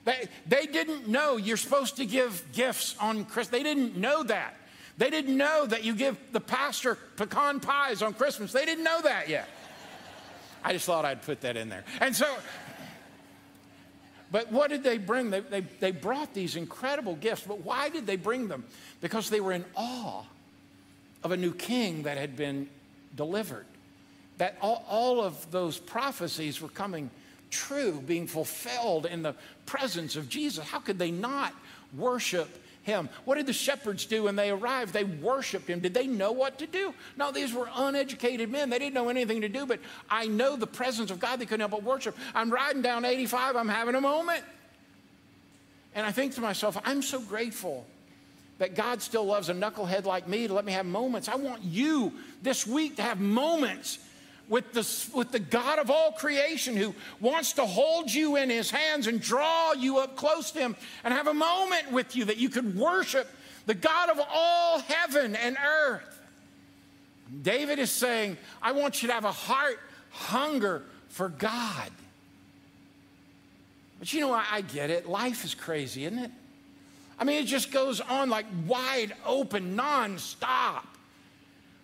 They, 0.05 0.29
they 0.47 0.67
didn't 0.67 1.09
know 1.09 1.37
you're 1.37 1.57
supposed 1.57 1.97
to 1.97 2.07
give 2.07 2.45
gifts 2.53 2.95
on 3.01 3.25
Christmas. 3.25 3.49
They 3.49 3.65
didn't 3.65 3.97
know 3.97 4.23
that. 4.23 4.55
They 4.99 5.11
didn't 5.11 5.37
know 5.37 5.67
that 5.67 5.85
you 5.85 5.95
give 5.95 6.17
the 6.33 6.41
pastor 6.41 6.97
pecan 7.17 7.61
pies 7.61 8.03
on 8.03 8.15
Christmas. 8.15 8.53
They 8.53 8.65
didn't 8.65 8.85
know 8.85 9.03
that 9.03 9.29
yet. 9.29 9.49
I 10.65 10.73
just 10.73 10.87
thought 10.87 11.05
I'd 11.05 11.23
put 11.23 11.43
that 11.43 11.57
in 11.57 11.69
there. 11.69 11.85
And 12.01 12.15
so 12.15 12.27
but 14.31 14.51
what 14.51 14.71
did 14.71 14.83
they 14.83 14.99
bring? 14.99 15.31
They, 15.31 15.41
they, 15.41 15.61
they 15.61 15.91
brought 15.93 16.35
these 16.35 16.57
incredible 16.57 17.15
gifts. 17.17 17.45
But 17.47 17.61
why 17.61 17.89
did 17.89 18.07
they 18.07 18.17
bring 18.17 18.49
them? 18.49 18.65
Because 19.01 19.31
they 19.31 19.41
were 19.41 19.53
in 19.53 19.65
awe 19.77 20.25
of 21.23 21.33
a 21.33 21.37
new 21.37 21.53
king 21.53 22.05
that 22.05 22.19
had 22.19 22.37
been 22.37 22.69
delivered. 23.15 23.67
That 24.39 24.57
all, 24.61 24.85
all 24.89 25.23
of 25.23 25.51
those 25.51 25.79
prophecies 25.79 26.61
were 26.61 26.69
coming 26.69 27.11
true, 27.51 28.03
being 28.05 28.27
fulfilled 28.27 29.07
in 29.07 29.23
the 29.23 29.35
presence 29.65 30.17
of 30.17 30.29
Jesus. 30.29 30.65
How 30.65 30.81
could 30.81 30.99
they 30.99 31.11
not 31.11 31.55
worship 31.97 32.49
him. 32.87 33.09
What 33.25 33.35
did 33.35 33.47
the 33.47 33.53
shepherds 33.53 34.07
do 34.07 34.23
when 34.23 34.37
they 34.37 34.51
arrived? 34.51 34.93
They 34.93 35.05
worshiped 35.05 35.69
him. 35.69 35.81
Did 35.81 35.93
they 35.93 36.07
know 36.07 36.31
what 36.31 36.59
to 36.61 36.67
do? 36.67 36.95
No, 37.17 37.33
these 37.33 37.53
were 37.53 37.69
uneducated 37.75 38.49
men. 38.49 38.71
They 38.71 38.79
didn't 38.79 38.95
know 38.95 39.09
anything 39.09 39.41
to 39.41 39.49
do, 39.49 39.67
but 39.67 39.81
I 40.09 40.27
know 40.27 40.57
the 40.57 40.69
presence 40.69 41.11
of 41.11 41.19
God. 41.19 41.41
They 41.41 41.47
couldn't 41.47 41.69
help 41.69 41.73
but 41.73 41.83
worship. 41.83 42.17
I'm 42.35 42.49
riding 42.49 42.83
down 42.83 43.05
85, 43.05 43.57
I'm 43.57 43.69
having 43.69 43.97
a 43.97 44.01
moment. 44.01 44.45
And 45.97 46.07
I 46.07 46.13
think 46.13 46.35
to 46.35 46.41
myself, 46.41 46.79
I'm 46.85 47.03
so 47.03 47.21
grateful 47.21 47.87
that 48.59 48.75
God 48.75 49.03
still 49.03 49.25
loves 49.25 49.49
a 49.49 49.55
knucklehead 49.55 50.05
like 50.05 50.29
me 50.29 50.47
to 50.47 50.55
let 50.55 50.65
me 50.65 50.73
have 50.73 50.87
moments. 50.87 51.29
I 51.29 51.35
want 51.35 51.63
you 51.65 52.13
this 52.43 52.67
week 52.67 52.97
to 52.97 53.03
have 53.03 53.21
moments 53.21 53.99
with 54.49 54.73
the, 54.73 55.17
with 55.17 55.33
the 55.33 55.39
God 55.39 55.79
of 55.79 55.91
all 55.91 56.13
creation 56.13 56.77
who 56.77 56.95
wants 57.21 57.55
to 57.55 57.67
hold 57.67 58.13
you 58.13 58.37
in 58.37 58.49
his 58.49 58.71
hands 58.71 59.07
and 59.07 59.21
draw 59.21 59.73
you 59.73 59.99
up 59.99 60.17
close 60.17 60.51
to 60.53 60.61
him 60.61 60.77
and 61.03 61.13
have 61.13 61.27
a 61.27 61.35
moment 61.35 61.91
with 61.91 62.15
you 62.15 62.27
that 62.27 62.37
you 62.37 62.49
could 62.49 62.77
worship 62.77 63.29
the 63.67 63.75
God 63.75 64.11
of 64.11 64.21
all 64.33 64.79
heaven 64.81 65.35
and 65.35 65.57
earth. 65.65 66.21
David 67.43 67.79
is 67.79 67.91
saying, 67.91 68.37
I 68.63 68.73
want 68.73 69.03
you 69.03 69.09
to 69.09 69.15
have 69.15 69.25
a 69.25 69.33
heart 69.33 69.81
hunger 70.11 70.83
for 71.09 71.29
God. 71.29 71.91
But 73.99 74.13
you 74.13 74.21
know, 74.21 74.33
I, 74.33 74.45
I 74.53 74.61
get 74.61 74.91
it. 74.91 75.09
Life 75.09 75.45
is 75.45 75.55
crazy, 75.55 76.05
isn't 76.05 76.19
it? 76.19 76.31
I 77.19 77.25
mean, 77.25 77.43
it 77.43 77.47
just 77.47 77.73
goes 77.73 78.01
on 78.01 78.31
like 78.31 78.47
wide 78.67 79.15
open, 79.25 79.77
nonstop. 79.77 80.85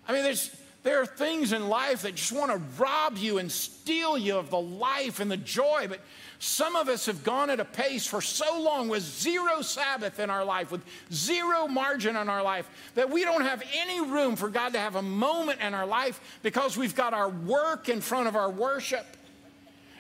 I 0.07 0.13
mean, 0.13 0.23
there's 0.23 0.55
there 0.83 1.01
are 1.01 1.07
things 1.07 1.53
in 1.53 1.69
life 1.69 2.03
that 2.03 2.17
just 2.17 2.33
want 2.33 2.51
to 2.51 2.61
rob 2.83 3.17
you 3.17 3.39
and 3.39 3.51
steal 3.51 4.19
you 4.19 4.37
of 4.37 4.51
the 4.51 4.61
life 4.61 5.21
and 5.21 5.31
the 5.31 5.37
joy. 5.37 5.87
But 5.89 6.01
some 6.41 6.75
of 6.75 6.89
us 6.89 7.07
have 7.07 7.23
gone 7.23 7.51
at 7.51 7.61
a 7.61 7.65
pace 7.65 8.05
for 8.05 8.21
so 8.21 8.61
long 8.61 8.89
with 8.89 9.03
zero 9.03 9.63
Sabbath 9.63 10.19
in 10.19 10.29
our 10.29 10.45
life, 10.45 10.73
with 10.73 10.83
zero 11.13 11.69
margin 11.69 12.17
in 12.17 12.29
our 12.29 12.43
life, 12.43 12.69
that 12.97 13.09
we 13.09 13.23
don't 13.25 13.43
have 13.43 13.63
any 13.77 14.01
room 14.01 14.35
for 14.35 14.49
God 14.49 14.73
to 14.73 14.81
have 14.81 14.97
a 14.97 15.03
moment 15.03 15.61
in 15.61 15.73
our 15.73 15.87
life 15.87 16.21
because 16.43 16.77
we've 16.77 16.97
got 16.97 17.15
our 17.15 17.29
work 17.29 17.89
in 17.89 18.01
front 18.01 18.27
of 18.27 18.35
our 18.35 18.51
worship. 18.51 19.07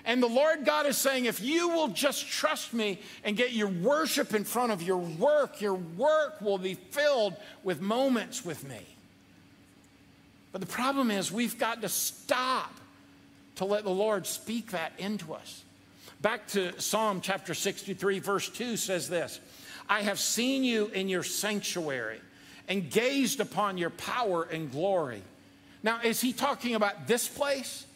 And 0.04 0.20
the 0.20 0.28
Lord 0.28 0.64
God 0.64 0.86
is 0.86 0.96
saying, 0.96 1.26
if 1.26 1.40
you 1.40 1.68
will 1.68 1.88
just 1.88 2.26
trust 2.28 2.74
me 2.74 2.98
and 3.22 3.36
get 3.36 3.52
your 3.52 3.68
worship 3.68 4.34
in 4.34 4.42
front 4.42 4.72
of 4.72 4.82
your 4.82 4.96
work, 4.96 5.60
your 5.60 5.74
work 5.74 6.40
will 6.40 6.58
be 6.58 6.74
filled 6.74 7.36
with 7.62 7.80
moments 7.80 8.44
with 8.44 8.68
me. 8.68 8.84
But 10.52 10.60
the 10.60 10.66
problem 10.66 11.10
is, 11.10 11.32
we've 11.32 11.58
got 11.58 11.82
to 11.82 11.88
stop 11.88 12.72
to 13.56 13.64
let 13.64 13.84
the 13.84 13.90
Lord 13.90 14.26
speak 14.26 14.70
that 14.72 14.92
into 14.98 15.32
us. 15.34 15.64
Back 16.20 16.46
to 16.48 16.78
Psalm 16.80 17.20
chapter 17.20 17.54
63, 17.54 18.20
verse 18.20 18.48
2 18.48 18.76
says 18.76 19.08
this 19.08 19.40
I 19.88 20.02
have 20.02 20.18
seen 20.18 20.62
you 20.62 20.86
in 20.88 21.08
your 21.08 21.22
sanctuary 21.22 22.20
and 22.68 22.90
gazed 22.90 23.40
upon 23.40 23.78
your 23.78 23.90
power 23.90 24.44
and 24.44 24.70
glory. 24.70 25.22
Now, 25.82 26.00
is 26.02 26.20
he 26.20 26.32
talking 26.32 26.74
about 26.74 27.08
this 27.08 27.26
place? 27.26 27.86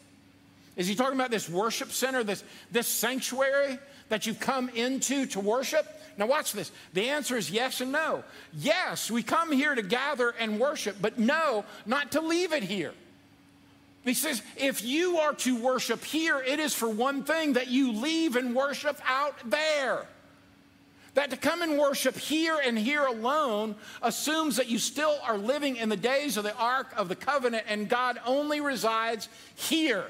Is 0.77 0.87
he 0.87 0.93
talking 0.95 1.15
about 1.15 1.31
this 1.31 1.49
worship 1.49 1.91
center, 1.91 2.23
this, 2.23 2.43
this 2.71 2.87
sanctuary 2.87 3.79
that 4.09 4.27
you've 4.27 4.39
come 4.39 4.69
into 4.69 5.25
to 5.25 5.39
worship? 5.39 5.85
Now, 6.17 6.27
watch 6.27 6.53
this. 6.53 6.71
The 6.93 7.09
answer 7.09 7.35
is 7.35 7.49
yes 7.49 7.81
and 7.81 7.91
no. 7.91 8.23
Yes, 8.53 9.11
we 9.11 9.23
come 9.23 9.51
here 9.51 9.73
to 9.73 9.81
gather 9.81 10.29
and 10.29 10.59
worship, 10.59 10.97
but 11.01 11.17
no, 11.17 11.65
not 11.85 12.11
to 12.13 12.21
leave 12.21 12.53
it 12.53 12.63
here. 12.63 12.93
He 14.03 14.13
says, 14.13 14.41
if 14.55 14.83
you 14.85 15.17
are 15.17 15.33
to 15.33 15.61
worship 15.61 16.03
here, 16.03 16.39
it 16.39 16.59
is 16.59 16.73
for 16.73 16.87
one 16.87 17.23
thing 17.23 17.53
that 17.53 17.67
you 17.67 17.91
leave 17.91 18.35
and 18.35 18.55
worship 18.55 19.01
out 19.05 19.35
there. 19.49 20.05
That 21.15 21.31
to 21.31 21.37
come 21.37 21.63
and 21.63 21.77
worship 21.79 22.15
here 22.15 22.57
and 22.63 22.77
here 22.77 23.05
alone 23.05 23.75
assumes 24.03 24.57
that 24.57 24.69
you 24.69 24.77
still 24.77 25.17
are 25.23 25.37
living 25.37 25.75
in 25.75 25.89
the 25.89 25.97
days 25.97 26.37
of 26.37 26.43
the 26.43 26.55
Ark 26.55 26.93
of 26.95 27.09
the 27.09 27.15
Covenant 27.15 27.65
and 27.67 27.89
God 27.89 28.19
only 28.25 28.61
resides 28.61 29.27
here. 29.55 30.05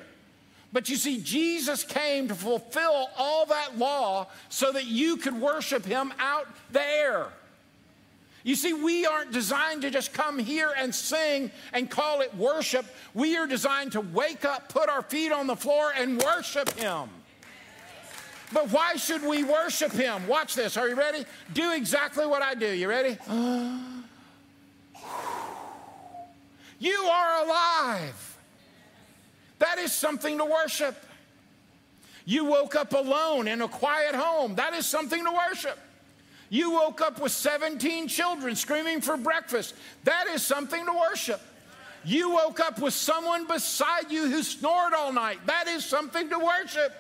But 0.78 0.90
you 0.90 0.96
see, 0.96 1.20
Jesus 1.20 1.84
came 1.84 2.28
to 2.28 2.36
fulfill 2.36 3.10
all 3.18 3.48
that 3.48 3.80
law 3.80 4.28
so 4.48 4.72
that 4.72 4.86
you 4.86 5.18
could 5.18 5.34
worship 5.34 5.84
him 5.84 6.14
out 6.20 6.48
there. 6.72 7.30
You 8.44 8.56
see, 8.56 8.74
we 8.74 9.04
aren't 9.04 9.32
designed 9.32 9.82
to 9.82 9.90
just 9.90 10.14
come 10.14 10.38
here 10.38 10.72
and 10.78 10.94
sing 10.94 11.50
and 11.74 11.90
call 11.90 12.22
it 12.22 12.32
worship. 12.36 12.86
We 13.16 13.38
are 13.38 13.48
designed 13.48 13.94
to 13.94 14.02
wake 14.02 14.46
up, 14.46 14.70
put 14.70 14.88
our 14.88 15.02
feet 15.02 15.32
on 15.32 15.48
the 15.48 15.56
floor, 15.56 15.94
and 15.98 16.22
worship 16.22 16.72
him. 16.78 17.10
But 18.54 18.70
why 18.70 18.98
should 18.98 19.24
we 19.24 19.44
worship 19.44 19.94
him? 19.94 20.28
Watch 20.28 20.54
this. 20.54 20.78
Are 20.78 20.88
you 20.88 20.94
ready? 20.94 21.26
Do 21.56 21.74
exactly 21.74 22.28
what 22.28 22.44
I 22.44 22.54
do. 22.54 22.72
You 22.72 22.88
ready? 22.88 23.18
You 26.80 26.94
are 26.94 27.44
alive. 27.44 28.37
That 29.60 29.80
is 29.80 29.92
something 29.92 30.38
to 30.38 30.46
worship. 30.46 30.96
You 32.26 32.46
woke 32.46 32.76
up 32.76 32.94
alone 32.94 33.48
in 33.48 33.62
a 33.62 33.68
quiet 33.68 34.14
home. 34.14 34.56
That 34.56 34.74
is 34.74 34.86
something 34.86 35.24
to 35.24 35.32
worship. 35.32 35.80
You 36.50 36.72
woke 36.72 37.02
up 37.02 37.20
with 37.22 37.32
17 37.32 38.08
children 38.08 38.56
screaming 38.56 39.02
for 39.02 39.18
breakfast. 39.18 39.76
That 40.04 40.28
is 40.28 40.46
something 40.46 40.86
to 40.86 40.94
worship. 40.94 41.42
You 42.06 42.32
woke 42.32 42.60
up 42.60 42.80
with 42.80 42.94
someone 42.94 43.48
beside 43.48 44.12
you 44.12 44.30
who 44.30 44.44
snored 44.44 44.94
all 44.94 45.12
night. 45.12 45.40
That 45.46 45.68
is 45.68 45.84
something 45.84 46.30
to 46.30 46.40
worship. 46.40 46.94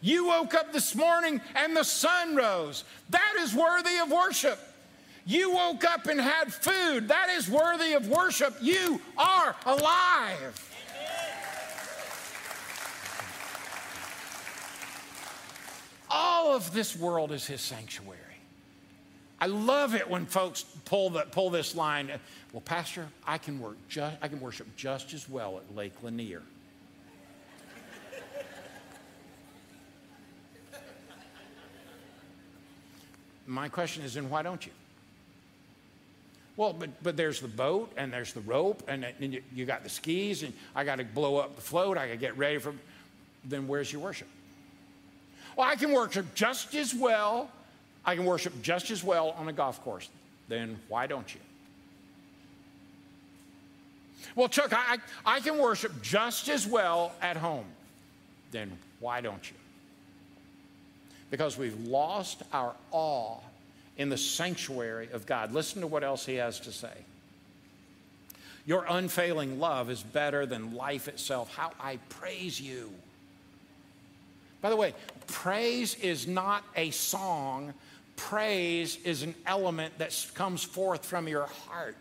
You 0.00 0.26
woke 0.26 0.54
up 0.54 0.72
this 0.72 0.94
morning 0.94 1.40
and 1.54 1.74
the 1.74 1.84
sun 1.84 2.36
rose. 2.36 2.84
That 3.10 3.34
is 3.40 3.54
worthy 3.54 3.98
of 3.98 4.10
worship. 4.10 4.58
You 5.24 5.50
woke 5.52 5.84
up 5.84 6.06
and 6.06 6.20
had 6.20 6.52
food. 6.52 7.08
That 7.08 7.30
is 7.30 7.48
worthy 7.48 7.94
of 7.94 8.08
worship. 8.08 8.56
You 8.60 9.00
are 9.16 9.56
alive. 9.64 10.75
All 16.46 16.54
of 16.54 16.72
this 16.72 16.94
world 16.94 17.32
is 17.32 17.44
his 17.44 17.60
sanctuary. 17.60 18.20
I 19.40 19.46
love 19.46 19.96
it 19.96 20.08
when 20.08 20.26
folks 20.26 20.62
pull, 20.84 21.10
the, 21.10 21.22
pull 21.22 21.50
this 21.50 21.74
line. 21.74 22.08
Well, 22.52 22.60
Pastor, 22.60 23.08
I 23.26 23.36
can, 23.38 23.58
work 23.58 23.76
just, 23.88 24.16
I 24.22 24.28
can 24.28 24.40
worship 24.40 24.68
just 24.76 25.12
as 25.12 25.28
well 25.28 25.58
at 25.58 25.74
Lake 25.74 25.92
Lanier. 26.04 26.42
My 33.48 33.68
question 33.68 34.04
is, 34.04 34.14
then 34.14 34.30
why 34.30 34.42
don't 34.42 34.64
you? 34.64 34.72
Well, 36.56 36.72
but, 36.72 37.02
but 37.02 37.16
there's 37.16 37.40
the 37.40 37.48
boat 37.48 37.92
and 37.96 38.12
there's 38.12 38.32
the 38.32 38.40
rope 38.42 38.84
and, 38.86 39.04
and 39.04 39.34
you, 39.34 39.42
you 39.52 39.64
got 39.66 39.82
the 39.82 39.90
skis 39.90 40.44
and 40.44 40.52
I 40.76 40.84
got 40.84 40.98
to 40.98 41.04
blow 41.04 41.38
up 41.38 41.56
the 41.56 41.62
float. 41.62 41.98
I 41.98 42.06
got 42.06 42.12
to 42.12 42.18
get 42.18 42.38
ready 42.38 42.58
for. 42.58 42.72
Then 43.44 43.66
where's 43.66 43.92
your 43.92 44.00
worship? 44.00 44.28
Well, 45.56 45.66
I 45.66 45.76
can 45.76 45.92
worship 45.92 46.34
just 46.34 46.74
as 46.74 46.94
well. 46.94 47.50
I 48.04 48.14
can 48.14 48.24
worship 48.24 48.52
just 48.62 48.90
as 48.90 49.02
well 49.02 49.30
on 49.30 49.48
a 49.48 49.52
golf 49.52 49.82
course. 49.82 50.08
Then 50.48 50.78
why 50.88 51.06
don't 51.06 51.34
you? 51.34 51.40
Well, 54.34 54.48
Chuck, 54.48 54.72
I, 54.72 54.98
I 55.24 55.40
can 55.40 55.58
worship 55.58 56.02
just 56.02 56.48
as 56.48 56.66
well 56.66 57.12
at 57.22 57.36
home. 57.36 57.64
Then 58.50 58.70
why 59.00 59.20
don't 59.20 59.50
you? 59.50 59.56
Because 61.30 61.56
we've 61.58 61.78
lost 61.86 62.42
our 62.52 62.74
awe 62.92 63.38
in 63.96 64.10
the 64.10 64.18
sanctuary 64.18 65.08
of 65.12 65.26
God. 65.26 65.52
Listen 65.52 65.80
to 65.80 65.86
what 65.86 66.04
else 66.04 66.26
he 66.26 66.34
has 66.34 66.60
to 66.60 66.72
say. 66.72 66.92
Your 68.66 68.84
unfailing 68.88 69.58
love 69.58 69.90
is 69.90 70.02
better 70.02 70.44
than 70.44 70.74
life 70.74 71.08
itself. 71.08 71.54
How 71.54 71.72
I 71.80 71.98
praise 72.08 72.60
you. 72.60 72.92
By 74.60 74.70
the 74.70 74.76
way, 74.76 74.94
praise 75.26 75.94
is 75.96 76.26
not 76.26 76.64
a 76.76 76.90
song, 76.90 77.74
praise 78.16 78.98
is 79.04 79.22
an 79.22 79.34
element 79.46 79.98
that 79.98 80.26
comes 80.34 80.62
forth 80.62 81.04
from 81.04 81.28
your 81.28 81.46
heart. 81.46 81.96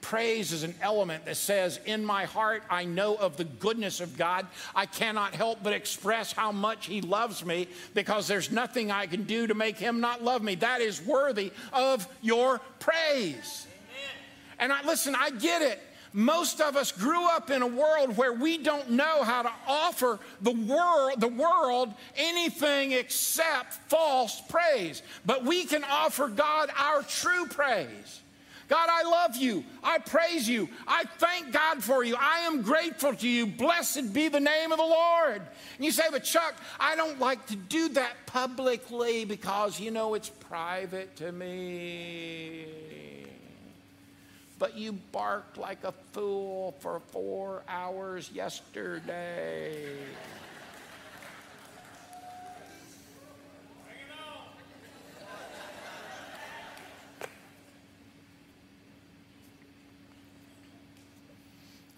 Praise 0.00 0.52
is 0.52 0.62
an 0.62 0.74
element 0.80 1.24
that 1.24 1.36
says, 1.36 1.80
In 1.84 2.04
my 2.04 2.24
heart, 2.24 2.62
I 2.70 2.84
know 2.84 3.16
of 3.16 3.36
the 3.36 3.44
goodness 3.44 4.00
of 4.00 4.16
God. 4.16 4.46
I 4.74 4.86
cannot 4.86 5.34
help 5.34 5.62
but 5.62 5.72
express 5.72 6.32
how 6.32 6.52
much 6.52 6.86
He 6.86 7.00
loves 7.00 7.44
me 7.44 7.66
because 7.94 8.28
there's 8.28 8.52
nothing 8.52 8.90
I 8.92 9.06
can 9.06 9.24
do 9.24 9.46
to 9.48 9.54
make 9.54 9.76
Him 9.76 10.00
not 10.00 10.22
love 10.22 10.42
me. 10.42 10.54
That 10.56 10.80
is 10.80 11.04
worthy 11.04 11.52
of 11.72 12.06
your 12.22 12.60
praise. 12.78 13.66
Amen. 13.66 14.16
And 14.60 14.72
I, 14.72 14.86
listen, 14.86 15.16
I 15.16 15.30
get 15.30 15.62
it. 15.62 15.82
Most 16.12 16.60
of 16.60 16.76
us 16.76 16.90
grew 16.90 17.28
up 17.28 17.50
in 17.50 17.62
a 17.62 17.66
world 17.66 18.16
where 18.16 18.32
we 18.32 18.58
don't 18.58 18.90
know 18.90 19.22
how 19.22 19.42
to 19.42 19.52
offer 19.66 20.18
the 20.40 20.52
world, 20.52 21.20
the 21.20 21.28
world 21.28 21.92
anything 22.16 22.92
except 22.92 23.74
false 23.88 24.40
praise. 24.48 25.02
But 25.26 25.44
we 25.44 25.64
can 25.64 25.84
offer 25.84 26.28
God 26.28 26.70
our 26.76 27.02
true 27.02 27.46
praise. 27.46 28.22
God, 28.68 28.88
I 28.90 29.02
love 29.02 29.36
you. 29.36 29.64
I 29.82 29.98
praise 29.98 30.46
you. 30.46 30.68
I 30.86 31.04
thank 31.16 31.52
God 31.52 31.82
for 31.82 32.04
you. 32.04 32.16
I 32.18 32.40
am 32.40 32.60
grateful 32.60 33.14
to 33.14 33.28
you. 33.28 33.46
Blessed 33.46 34.12
be 34.12 34.28
the 34.28 34.40
name 34.40 34.72
of 34.72 34.78
the 34.78 34.84
Lord. 34.84 35.40
And 35.76 35.84
you 35.84 35.90
say, 35.90 36.04
but 36.10 36.22
Chuck, 36.22 36.54
I 36.78 36.94
don't 36.94 37.18
like 37.18 37.46
to 37.46 37.56
do 37.56 37.88
that 37.90 38.12
publicly 38.26 39.24
because, 39.24 39.80
you 39.80 39.90
know, 39.90 40.12
it's 40.12 40.28
private 40.28 41.16
to 41.16 41.32
me 41.32 42.87
but 44.58 44.76
you 44.76 44.92
barked 45.12 45.56
like 45.56 45.84
a 45.84 45.92
fool 46.12 46.74
for 46.80 47.00
four 47.00 47.62
hours 47.68 48.30
yesterday. 48.32 49.86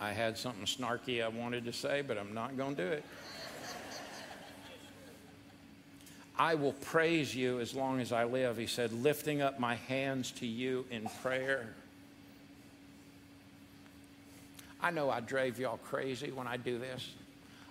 I 0.02 0.12
had 0.12 0.38
something 0.38 0.64
snarky 0.64 1.22
I 1.22 1.28
wanted 1.28 1.66
to 1.66 1.74
say, 1.74 2.02
but 2.02 2.16
I'm 2.16 2.32
not 2.32 2.56
going 2.56 2.74
to 2.74 2.82
do 2.82 2.90
it. 2.90 3.04
I 6.38 6.54
will 6.54 6.72
praise 6.72 7.34
you 7.34 7.60
as 7.60 7.74
long 7.74 8.00
as 8.00 8.12
I 8.12 8.24
live, 8.24 8.56
he 8.56 8.66
said, 8.66 8.94
lifting 8.94 9.42
up 9.42 9.60
my 9.60 9.74
hands 9.74 10.30
to 10.32 10.46
you 10.46 10.86
in 10.90 11.06
prayer. 11.22 11.74
I 14.82 14.90
know 14.90 15.10
I 15.10 15.20
drove 15.20 15.58
y'all 15.58 15.78
crazy 15.78 16.30
when 16.30 16.46
I 16.46 16.56
do 16.56 16.78
this. 16.78 17.08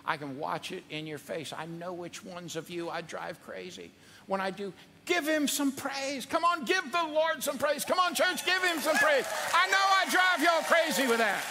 I 0.04 0.16
can 0.16 0.38
watch 0.38 0.72
it 0.72 0.82
in 0.90 1.06
your 1.06 1.18
face. 1.18 1.52
I 1.56 1.66
know 1.66 1.92
which 1.92 2.24
ones 2.24 2.56
of 2.56 2.70
you 2.70 2.88
I 2.88 3.00
drive 3.02 3.42
crazy. 3.44 3.90
When 4.26 4.40
I 4.40 4.50
do, 4.50 4.72
give 5.04 5.26
him 5.26 5.46
some 5.46 5.72
praise. 5.72 6.24
Come 6.24 6.44
on, 6.44 6.64
give 6.64 6.90
the 6.92 7.04
Lord 7.12 7.42
some 7.42 7.58
praise. 7.58 7.84
Come 7.84 7.98
on, 7.98 8.14
church, 8.14 8.44
give 8.46 8.62
him 8.62 8.78
some 8.80 8.96
praise. 8.96 9.26
I 9.52 9.66
know 9.68 9.76
I 9.76 10.10
drive 10.10 10.42
y'all 10.42 10.62
crazy 10.62 11.06
with 11.06 11.18
that. 11.18 11.42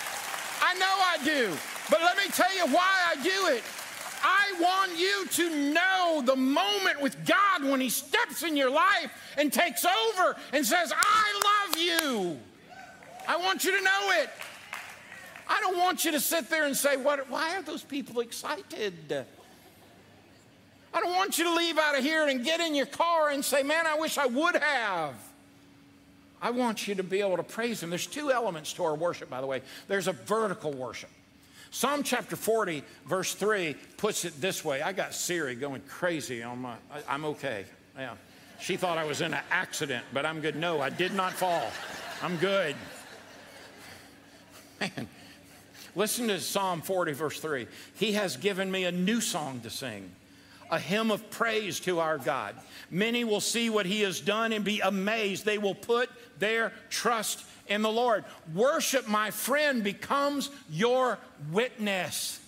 I 0.61 0.73
know 0.75 0.85
I 0.85 1.17
do. 1.23 1.55
But 1.89 2.01
let 2.01 2.17
me 2.17 2.23
tell 2.31 2.53
you 2.55 2.67
why 2.73 2.91
I 3.09 3.15
do 3.21 3.47
it. 3.55 3.63
I 4.21 4.53
want 4.59 4.99
you 4.99 5.25
to 5.27 5.73
know 5.73 6.21
the 6.25 6.35
moment 6.35 7.01
with 7.01 7.25
God 7.25 7.63
when 7.63 7.79
He 7.79 7.89
steps 7.89 8.43
in 8.43 8.57
your 8.57 8.69
life 8.69 9.11
and 9.37 9.51
takes 9.51 9.85
over 9.85 10.35
and 10.51 10.65
says, 10.65 10.91
I 10.95 11.67
love 11.67 11.77
you. 11.77 12.39
I 13.27 13.37
want 13.37 13.63
you 13.63 13.77
to 13.77 13.83
know 13.83 14.11
it. 14.21 14.29
I 15.49 15.59
don't 15.61 15.77
want 15.77 16.05
you 16.05 16.11
to 16.11 16.19
sit 16.19 16.49
there 16.49 16.65
and 16.65 16.77
say, 16.77 16.95
what, 16.95 17.29
why 17.29 17.57
are 17.57 17.63
those 17.63 17.81
people 17.81 18.21
excited? 18.21 19.25
I 20.93 20.99
don't 21.01 21.15
want 21.15 21.37
you 21.39 21.45
to 21.45 21.53
leave 21.53 21.77
out 21.79 21.97
of 21.97 22.03
here 22.03 22.27
and 22.27 22.45
get 22.45 22.59
in 22.59 22.75
your 22.75 22.85
car 22.85 23.29
and 23.29 23.43
say, 23.43 23.63
man, 23.63 23.87
I 23.87 23.97
wish 23.97 24.17
I 24.17 24.27
would 24.27 24.55
have. 24.55 25.15
I 26.41 26.51
want 26.51 26.87
you 26.87 26.95
to 26.95 27.03
be 27.03 27.19
able 27.19 27.37
to 27.37 27.43
praise 27.43 27.83
Him. 27.83 27.89
There's 27.89 28.07
two 28.07 28.31
elements 28.31 28.73
to 28.73 28.83
our 28.83 28.95
worship, 28.95 29.29
by 29.29 29.41
the 29.41 29.47
way. 29.47 29.61
There's 29.87 30.07
a 30.07 30.13
vertical 30.13 30.71
worship. 30.71 31.09
Psalm 31.71 32.01
chapter 32.01 32.35
40, 32.35 32.83
verse 33.05 33.33
3 33.33 33.75
puts 33.97 34.25
it 34.25 34.39
this 34.39 34.63
way. 34.63 34.81
I 34.81 34.93
got 34.93 35.13
Siri 35.13 35.55
going 35.55 35.81
crazy 35.87 36.41
on 36.41 36.59
my, 36.59 36.75
I, 37.07 37.13
am 37.13 37.25
okay. 37.25 37.65
Yeah. 37.97 38.15
She 38.59 38.75
thought 38.77 38.97
I 38.97 39.05
was 39.05 39.21
in 39.21 39.33
an 39.33 39.43
accident, 39.51 40.05
but 40.13 40.25
I'm 40.25 40.41
good. 40.41 40.55
No, 40.55 40.81
I 40.81 40.89
did 40.89 41.13
not 41.13 41.33
fall. 41.33 41.69
I'm 42.21 42.37
good. 42.37 42.75
Man, 44.79 45.07
Listen 45.95 46.27
to 46.27 46.39
Psalm 46.39 46.81
40, 46.81 47.13
verse 47.13 47.39
3. 47.39 47.67
He 47.95 48.13
has 48.13 48.37
given 48.37 48.71
me 48.71 48.85
a 48.85 48.91
new 48.91 49.21
song 49.21 49.59
to 49.61 49.69
sing, 49.69 50.09
a 50.71 50.79
hymn 50.79 51.11
of 51.11 51.29
praise 51.29 51.79
to 51.81 51.99
our 51.99 52.17
God. 52.17 52.55
Many 52.89 53.23
will 53.23 53.41
see 53.41 53.69
what 53.69 53.85
he 53.85 54.01
has 54.01 54.19
done 54.19 54.53
and 54.53 54.63
be 54.63 54.79
amazed. 54.79 55.45
They 55.45 55.57
will 55.57 55.75
put 55.75 56.09
their 56.39 56.73
trust 56.89 57.43
in 57.67 57.81
the 57.81 57.91
Lord. 57.91 58.25
Worship, 58.53 59.07
my 59.07 59.31
friend, 59.31 59.83
becomes 59.83 60.49
your 60.71 61.19
witness. 61.51 62.38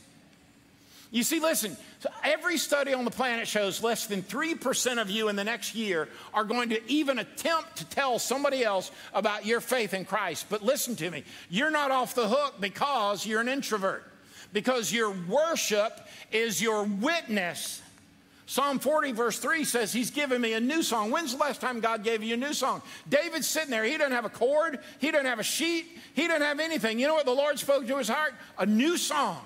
You 1.12 1.24
see, 1.24 1.41
listen, 1.41 1.76
every 2.24 2.58
study 2.58 2.93
on 2.93 3.04
the 3.04 3.12
planet 3.12 3.45
shows 3.45 3.84
less 3.84 4.08
than 4.08 4.24
3% 4.24 5.02
of 5.02 5.10
you 5.10 5.28
in 5.28 5.36
the 5.36 5.43
next 5.43 5.76
year 5.76 6.08
are 6.34 6.45
going 6.45 6.69
to 6.69 6.89
even 6.89 7.19
attempt 7.19 7.76
to 7.78 7.86
tell 7.86 8.17
somebody 8.17 8.63
else 8.63 8.91
about 9.13 9.45
your 9.45 9.60
faith 9.60 9.93
in 9.93 10.06
Christ. 10.06 10.45
But 10.50 10.63
listen 10.63 10.95
to 10.95 11.12
me, 11.12 11.26
you're 11.50 11.69
not 11.69 11.91
off 11.91 12.15
the 12.15 12.30
hook 12.30 12.56
because 12.62 13.26
you're 13.26 13.41
an 13.41 13.50
introvert, 13.50 14.10
because 14.54 14.93
your 14.93 15.12
worship 15.12 16.00
is 16.32 16.62
your 16.62 16.86
witness. 16.86 17.82
Psalm 18.45 18.80
40, 18.80 19.12
verse 19.12 19.38
3 19.38 19.65
says, 19.65 19.91
He's 19.91 20.12
given 20.12 20.39
me 20.41 20.54
a 20.54 20.62
new 20.62 20.82
song. 20.82 21.12
When's 21.12 21.34
the 21.34 21.39
last 21.39 21.60
time 21.60 21.82
God 21.82 22.06
gave 22.06 22.24
you 22.24 22.36
a 22.36 22.38
new 22.38 22.54
song? 22.54 22.82
David's 23.08 23.47
sitting 23.47 23.69
there. 23.69 23.84
He 23.84 23.97
doesn't 23.97 24.13
have 24.13 24.26
a 24.26 24.30
chord, 24.30 24.80
he 25.00 25.12
doesn't 25.12 25.26
have 25.26 25.39
a 25.39 25.43
sheet, 25.43 25.88
he 26.13 26.28
doesn't 26.28 26.41
have 26.41 26.62
anything. 26.62 27.00
You 27.00 27.08
know 27.08 27.15
what 27.15 27.26
the 27.26 27.32
Lord 27.32 27.60
spoke 27.60 27.86
to 27.88 27.97
his 27.97 28.08
heart? 28.08 28.34
A 28.58 28.65
new 28.65 28.95
song. 28.95 29.41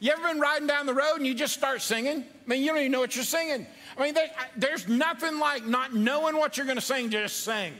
You 0.00 0.12
ever 0.12 0.22
been 0.22 0.40
riding 0.40 0.66
down 0.66 0.86
the 0.86 0.94
road 0.94 1.16
and 1.16 1.26
you 1.26 1.34
just 1.34 1.52
start 1.52 1.82
singing? 1.82 2.24
I 2.24 2.48
mean, 2.48 2.62
you 2.62 2.68
don't 2.68 2.78
even 2.78 2.90
know 2.90 3.00
what 3.00 3.14
you're 3.14 3.24
singing. 3.24 3.66
I 3.98 4.02
mean, 4.02 4.14
there, 4.14 4.30
there's 4.56 4.88
nothing 4.88 5.38
like 5.38 5.66
not 5.66 5.94
knowing 5.94 6.36
what 6.36 6.56
you're 6.56 6.64
going 6.64 6.78
to 6.78 6.82
sing, 6.82 7.10
just 7.10 7.44
sing. 7.44 7.74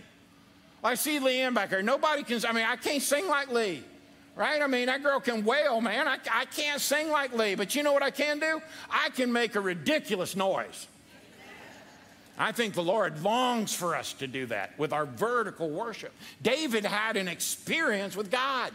I 0.84 0.94
see 0.94 1.18
Leanne 1.18 1.54
back 1.54 1.70
there. 1.70 1.82
Nobody 1.82 2.22
can, 2.22 2.44
I 2.46 2.52
mean, 2.52 2.66
I 2.66 2.76
can't 2.76 3.02
sing 3.02 3.26
like 3.26 3.50
Lee, 3.50 3.82
right? 4.36 4.60
I 4.60 4.66
mean, 4.66 4.86
that 4.86 5.02
girl 5.02 5.18
can 5.18 5.46
wail, 5.46 5.80
man. 5.80 6.06
I, 6.06 6.18
I 6.30 6.44
can't 6.44 6.80
sing 6.80 7.10
like 7.10 7.32
Lee, 7.32 7.54
but 7.54 7.74
you 7.74 7.82
know 7.82 7.94
what 7.94 8.02
I 8.02 8.10
can 8.10 8.38
do? 8.38 8.60
I 8.90 9.08
can 9.10 9.32
make 9.32 9.54
a 9.54 9.60
ridiculous 9.60 10.36
noise. 10.36 10.88
I 12.38 12.52
think 12.52 12.74
the 12.74 12.82
Lord 12.82 13.22
longs 13.22 13.74
for 13.74 13.94
us 13.94 14.14
to 14.14 14.26
do 14.26 14.46
that 14.46 14.78
with 14.78 14.92
our 14.92 15.04
vertical 15.04 15.68
worship. 15.68 16.12
David 16.42 16.84
had 16.84 17.16
an 17.16 17.28
experience 17.28 18.16
with 18.16 18.30
God. 18.30 18.72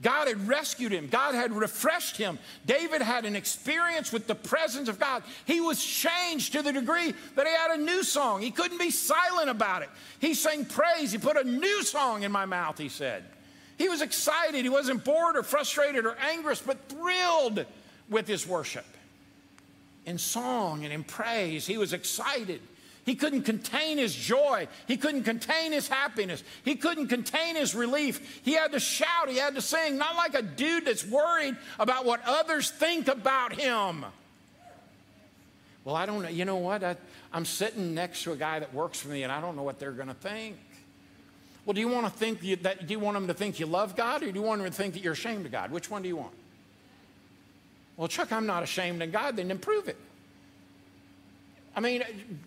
God 0.00 0.28
had 0.28 0.46
rescued 0.46 0.92
him. 0.92 1.08
God 1.08 1.34
had 1.34 1.52
refreshed 1.52 2.16
him. 2.16 2.38
David 2.66 3.02
had 3.02 3.24
an 3.24 3.34
experience 3.34 4.12
with 4.12 4.28
the 4.28 4.34
presence 4.34 4.88
of 4.88 5.00
God. 5.00 5.24
He 5.44 5.60
was 5.60 5.84
changed 5.84 6.52
to 6.52 6.62
the 6.62 6.72
degree 6.72 7.12
that 7.34 7.46
he 7.46 7.52
had 7.52 7.78
a 7.78 7.82
new 7.82 8.04
song. 8.04 8.40
He 8.40 8.52
couldn't 8.52 8.78
be 8.78 8.90
silent 8.90 9.50
about 9.50 9.82
it. 9.82 9.88
He 10.20 10.34
sang 10.34 10.66
praise. 10.66 11.10
He 11.10 11.18
put 11.18 11.36
a 11.36 11.42
new 11.42 11.82
song 11.82 12.22
in 12.22 12.30
my 12.30 12.44
mouth, 12.44 12.78
he 12.78 12.88
said. 12.88 13.24
He 13.76 13.88
was 13.88 14.00
excited. 14.00 14.62
He 14.62 14.68
wasn't 14.68 15.04
bored 15.04 15.36
or 15.36 15.42
frustrated 15.42 16.06
or 16.06 16.16
anxious, 16.20 16.60
but 16.60 16.88
thrilled 16.88 17.66
with 18.08 18.28
his 18.28 18.46
worship. 18.46 18.86
In 20.06 20.16
song 20.16 20.84
and 20.84 20.92
in 20.92 21.02
praise, 21.02 21.66
he 21.66 21.76
was 21.76 21.92
excited. 21.92 22.60
He 23.08 23.14
couldn't 23.14 23.44
contain 23.44 23.96
his 23.96 24.14
joy. 24.14 24.68
He 24.86 24.98
couldn't 24.98 25.22
contain 25.22 25.72
his 25.72 25.88
happiness. 25.88 26.44
He 26.62 26.74
couldn't 26.74 27.06
contain 27.06 27.56
his 27.56 27.74
relief. 27.74 28.42
He 28.44 28.52
had 28.52 28.72
to 28.72 28.80
shout. 28.80 29.30
He 29.30 29.38
had 29.38 29.54
to 29.54 29.62
sing, 29.62 29.96
not 29.96 30.14
like 30.14 30.34
a 30.34 30.42
dude 30.42 30.84
that's 30.84 31.06
worried 31.06 31.56
about 31.78 32.04
what 32.04 32.20
others 32.26 32.70
think 32.70 33.08
about 33.08 33.58
him. 33.58 34.04
Well, 35.86 35.96
I 35.96 36.04
don't 36.04 36.20
know. 36.20 36.28
You 36.28 36.44
know 36.44 36.56
what? 36.56 36.84
I, 36.84 36.96
am 37.32 37.46
sitting 37.46 37.94
next 37.94 38.24
to 38.24 38.32
a 38.32 38.36
guy 38.36 38.58
that 38.58 38.74
works 38.74 39.00
for 39.00 39.08
me, 39.08 39.22
and 39.22 39.32
I 39.32 39.40
don't 39.40 39.56
know 39.56 39.62
what 39.62 39.78
they're 39.78 39.92
going 39.92 40.08
to 40.08 40.14
think. 40.14 40.58
Well, 41.64 41.72
do 41.72 41.80
you 41.80 41.88
want 41.88 42.04
to 42.04 42.12
think 42.12 42.42
you, 42.42 42.56
that? 42.56 42.86
Do 42.86 42.92
you 42.92 43.00
want 43.00 43.14
them 43.14 43.26
to 43.28 43.32
think 43.32 43.58
you 43.58 43.64
love 43.64 43.96
God, 43.96 44.22
or 44.22 44.30
do 44.30 44.38
you 44.38 44.44
want 44.44 44.60
them 44.60 44.70
to 44.70 44.76
think 44.76 44.92
that 44.92 45.02
you're 45.02 45.14
ashamed 45.14 45.46
of 45.46 45.52
God? 45.52 45.70
Which 45.70 45.90
one 45.90 46.02
do 46.02 46.08
you 46.08 46.16
want? 46.16 46.34
Well, 47.96 48.08
Chuck, 48.08 48.32
I'm 48.32 48.44
not 48.44 48.62
ashamed 48.64 49.00
of 49.00 49.10
God. 49.12 49.36
Then 49.36 49.50
improve 49.50 49.88
it. 49.88 49.96
I 51.78 51.80
mean, 51.80 52.02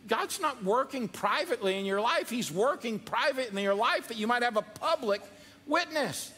God's 0.09 0.41
not 0.41 0.61
working 0.61 1.07
privately 1.07 1.79
in 1.79 1.85
your 1.85 2.01
life. 2.01 2.29
He's 2.29 2.51
working 2.51 2.99
private 2.99 3.49
in 3.49 3.57
your 3.59 3.73
life 3.73 4.09
that 4.09 4.17
you 4.17 4.27
might 4.27 4.43
have 4.43 4.57
a 4.57 4.61
public 4.61 5.21
witness. 5.65 6.33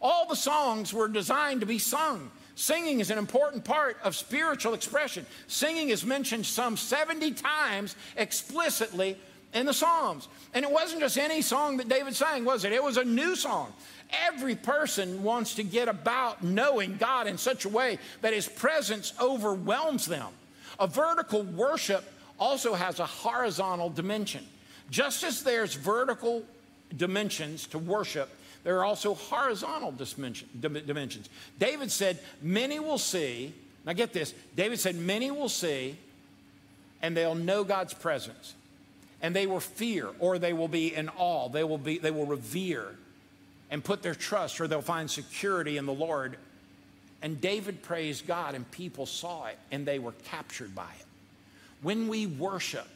All 0.00 0.28
the 0.28 0.36
songs 0.36 0.94
were 0.94 1.08
designed 1.08 1.62
to 1.62 1.66
be 1.66 1.80
sung. 1.80 2.30
Singing 2.54 3.00
is 3.00 3.10
an 3.10 3.18
important 3.18 3.64
part 3.64 3.96
of 4.04 4.14
spiritual 4.14 4.74
expression. 4.74 5.26
Singing 5.48 5.88
is 5.88 6.06
mentioned 6.06 6.46
some 6.46 6.76
70 6.76 7.32
times 7.32 7.96
explicitly 8.16 9.16
in 9.52 9.66
the 9.66 9.74
Psalms. 9.74 10.28
And 10.54 10.64
it 10.64 10.70
wasn't 10.70 11.00
just 11.00 11.18
any 11.18 11.42
song 11.42 11.78
that 11.78 11.88
David 11.88 12.14
sang, 12.14 12.44
was 12.44 12.64
it? 12.64 12.70
It 12.70 12.80
was 12.80 12.96
a 12.96 13.04
new 13.04 13.34
song. 13.34 13.72
Every 14.24 14.54
person 14.54 15.24
wants 15.24 15.56
to 15.56 15.64
get 15.64 15.88
about 15.88 16.44
knowing 16.44 16.96
God 16.96 17.26
in 17.26 17.38
such 17.38 17.64
a 17.64 17.68
way 17.68 17.98
that 18.20 18.32
his 18.32 18.46
presence 18.46 19.14
overwhelms 19.20 20.06
them. 20.06 20.28
A 20.78 20.86
vertical 20.86 21.42
worship 21.42 22.04
also 22.38 22.74
has 22.74 23.00
a 23.00 23.06
horizontal 23.06 23.90
dimension. 23.90 24.44
Just 24.90 25.24
as 25.24 25.42
there's 25.42 25.74
vertical 25.74 26.44
dimensions 26.96 27.66
to 27.68 27.78
worship, 27.78 28.28
there 28.64 28.78
are 28.78 28.84
also 28.84 29.14
horizontal 29.14 29.92
dimensions. 29.92 31.28
David 31.58 31.90
said, 31.90 32.18
Many 32.42 32.80
will 32.80 32.98
see, 32.98 33.54
now 33.84 33.92
get 33.92 34.12
this, 34.12 34.34
David 34.56 34.80
said, 34.80 34.96
Many 34.96 35.30
will 35.30 35.48
see, 35.48 35.96
and 37.02 37.16
they'll 37.16 37.34
know 37.34 37.64
God's 37.64 37.94
presence. 37.94 38.54
And 39.22 39.34
they 39.34 39.46
will 39.46 39.60
fear, 39.60 40.08
or 40.18 40.38
they 40.38 40.52
will 40.52 40.68
be 40.68 40.94
in 40.94 41.08
awe. 41.10 41.48
They 41.48 41.64
will, 41.64 41.78
be, 41.78 41.98
they 41.98 42.10
will 42.10 42.26
revere 42.26 42.88
and 43.70 43.82
put 43.82 44.02
their 44.02 44.14
trust, 44.14 44.60
or 44.60 44.68
they'll 44.68 44.82
find 44.82 45.10
security 45.10 45.76
in 45.76 45.86
the 45.86 45.92
Lord. 45.92 46.36
And 47.22 47.40
David 47.40 47.82
praised 47.82 48.26
God, 48.26 48.54
and 48.54 48.70
people 48.70 49.06
saw 49.06 49.46
it, 49.46 49.58
and 49.70 49.86
they 49.86 49.98
were 49.98 50.12
captured 50.24 50.74
by 50.74 50.90
it. 50.98 51.05
When 51.82 52.08
we 52.08 52.26
worship 52.26 52.88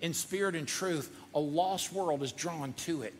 in 0.00 0.14
spirit 0.14 0.54
and 0.54 0.66
truth, 0.68 1.14
a 1.34 1.40
lost 1.40 1.92
world 1.92 2.22
is 2.22 2.32
drawn 2.32 2.72
to 2.74 3.02
it. 3.02 3.14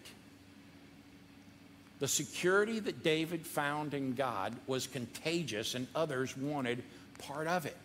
The 1.99 2.09
security 2.09 2.79
that 2.81 3.03
David 3.03 3.47
found 3.47 3.95
in 3.95 4.15
God 4.15 4.55
was 4.67 4.87
contagious, 4.87 5.75
and 5.75 5.87
others 5.95 6.37
wanted 6.37 6.83
part 7.19 7.47
of 7.47 7.65
it. 7.65 7.77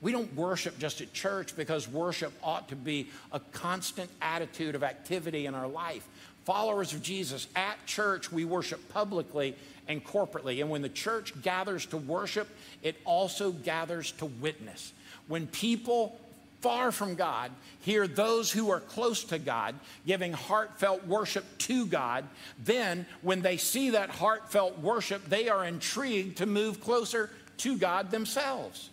We 0.00 0.12
don't 0.12 0.34
worship 0.34 0.78
just 0.78 1.00
at 1.00 1.12
church 1.12 1.56
because 1.56 1.88
worship 1.88 2.32
ought 2.42 2.68
to 2.68 2.76
be 2.76 3.08
a 3.32 3.40
constant 3.40 4.10
attitude 4.20 4.74
of 4.74 4.82
activity 4.82 5.46
in 5.46 5.54
our 5.54 5.68
life. 5.68 6.06
Followers 6.44 6.92
of 6.92 7.02
Jesus 7.02 7.46
at 7.54 7.84
church, 7.86 8.32
we 8.32 8.44
worship 8.44 8.88
publicly 8.92 9.54
and 9.86 10.04
corporately. 10.04 10.60
And 10.60 10.70
when 10.70 10.82
the 10.82 10.88
church 10.88 11.40
gathers 11.42 11.86
to 11.86 11.96
worship, 11.96 12.48
it 12.82 12.96
also 13.04 13.52
gathers 13.52 14.10
to 14.12 14.26
witness. 14.26 14.92
When 15.28 15.46
people 15.46 16.18
far 16.62 16.92
from 16.92 17.16
God 17.16 17.50
hear 17.80 18.06
those 18.06 18.50
who 18.50 18.70
are 18.70 18.80
close 18.80 19.24
to 19.24 19.38
God 19.38 19.74
giving 20.06 20.32
heartfelt 20.32 21.04
worship 21.06 21.44
to 21.58 21.86
God, 21.86 22.24
then 22.64 23.04
when 23.20 23.42
they 23.42 23.56
see 23.56 23.90
that 23.90 24.08
heartfelt 24.08 24.78
worship, 24.78 25.24
they 25.28 25.48
are 25.48 25.64
intrigued 25.64 26.38
to 26.38 26.46
move 26.46 26.80
closer 26.80 27.28
to 27.58 27.76
God 27.76 28.10
themselves. 28.10 28.88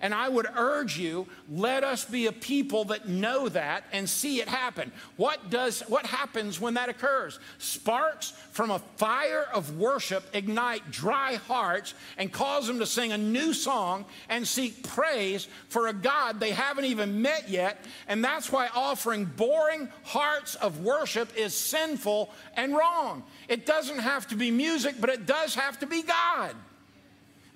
And 0.00 0.14
I 0.14 0.28
would 0.28 0.46
urge 0.54 0.96
you, 0.96 1.26
let 1.50 1.82
us 1.82 2.04
be 2.04 2.26
a 2.26 2.32
people 2.32 2.84
that 2.86 3.08
know 3.08 3.48
that 3.48 3.84
and 3.92 4.08
see 4.08 4.40
it 4.40 4.46
happen. 4.46 4.92
What 5.16 5.50
does 5.50 5.80
what 5.88 6.06
happens 6.06 6.60
when 6.60 6.74
that 6.74 6.88
occurs? 6.88 7.40
Sparks 7.58 8.32
from 8.52 8.70
a 8.70 8.78
fire 8.96 9.46
of 9.52 9.76
worship 9.76 10.24
ignite 10.32 10.90
dry 10.92 11.34
hearts 11.34 11.94
and 12.16 12.32
cause 12.32 12.66
them 12.66 12.78
to 12.78 12.86
sing 12.86 13.10
a 13.10 13.18
new 13.18 13.52
song 13.52 14.04
and 14.28 14.46
seek 14.46 14.86
praise 14.86 15.48
for 15.68 15.88
a 15.88 15.92
God 15.92 16.38
they 16.38 16.52
haven't 16.52 16.84
even 16.84 17.20
met 17.20 17.48
yet. 17.48 17.84
And 18.06 18.24
that's 18.24 18.52
why 18.52 18.68
offering 18.74 19.24
boring 19.24 19.88
hearts 20.04 20.54
of 20.56 20.84
worship 20.84 21.36
is 21.36 21.54
sinful 21.54 22.30
and 22.54 22.72
wrong. 22.72 23.24
It 23.48 23.66
doesn't 23.66 23.98
have 23.98 24.28
to 24.28 24.36
be 24.36 24.52
music, 24.52 24.96
but 25.00 25.10
it 25.10 25.26
does 25.26 25.56
have 25.56 25.80
to 25.80 25.86
be 25.86 26.02
God. 26.02 26.54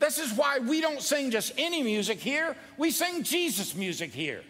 This 0.02 0.18
is 0.18 0.32
why 0.32 0.58
we 0.58 0.80
don't 0.80 1.00
sing 1.00 1.30
just 1.30 1.52
any 1.56 1.80
music 1.80 2.18
here, 2.18 2.56
we 2.76 2.90
sing 2.90 3.22
Jesus 3.22 3.76
music 3.76 4.12
here. 4.12 4.42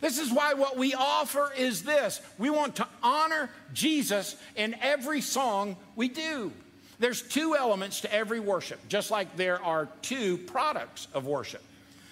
This 0.00 0.16
is 0.20 0.32
why 0.32 0.54
what 0.54 0.78
we 0.78 0.94
offer 0.94 1.52
is 1.58 1.82
this 1.82 2.20
we 2.38 2.50
want 2.50 2.76
to 2.76 2.86
honor 3.02 3.50
Jesus 3.74 4.36
in 4.54 4.76
every 4.80 5.20
song 5.20 5.74
we 5.96 6.06
do. 6.06 6.52
There's 7.00 7.20
two 7.20 7.56
elements 7.56 8.02
to 8.02 8.14
every 8.14 8.38
worship, 8.38 8.78
just 8.88 9.10
like 9.10 9.34
there 9.34 9.60
are 9.60 9.88
two 10.02 10.38
products 10.38 11.08
of 11.12 11.26
worship. 11.26 11.64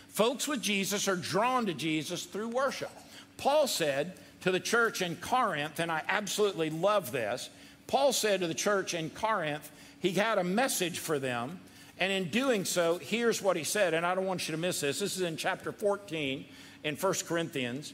Folks 0.09 0.48
with 0.48 0.61
Jesus 0.61 1.07
are 1.07 1.14
drawn 1.14 1.66
to 1.66 1.74
Jesus 1.74 2.24
through 2.24 2.48
worship. 2.48 2.90
Paul 3.37 3.68
said 3.68 4.14
to 4.40 4.50
the 4.50 4.59
church 4.59 5.00
in 5.00 5.14
Corinth, 5.14 5.79
and 5.79 5.92
I 5.92 6.03
absolutely 6.09 6.70
love 6.70 7.12
this. 7.12 7.50
Paul 7.87 8.12
said 8.12 8.40
to 8.40 8.48
the 8.48 8.53
church 8.53 8.94
in 8.94 9.11
Corinth, 9.11 9.70
he 10.00 10.11
had 10.11 10.38
a 10.38 10.44
message 10.44 10.98
for 10.98 11.20
them 11.20 11.61
and 12.00 12.10
in 12.10 12.30
doing 12.30 12.64
so, 12.64 12.98
here's 12.98 13.42
what 13.42 13.56
he 13.56 13.64
said, 13.64 13.94
and 13.94 14.06
I 14.06 14.14
don't 14.14 14.26
want 14.26 14.48
you 14.48 14.52
to 14.52 14.60
miss 14.60 14.80
this. 14.80 14.98
This 14.98 15.16
is 15.16 15.22
in 15.22 15.36
chapter 15.36 15.70
14 15.70 16.44
in 16.82 16.96
1 16.96 17.14
Corinthians, 17.26 17.92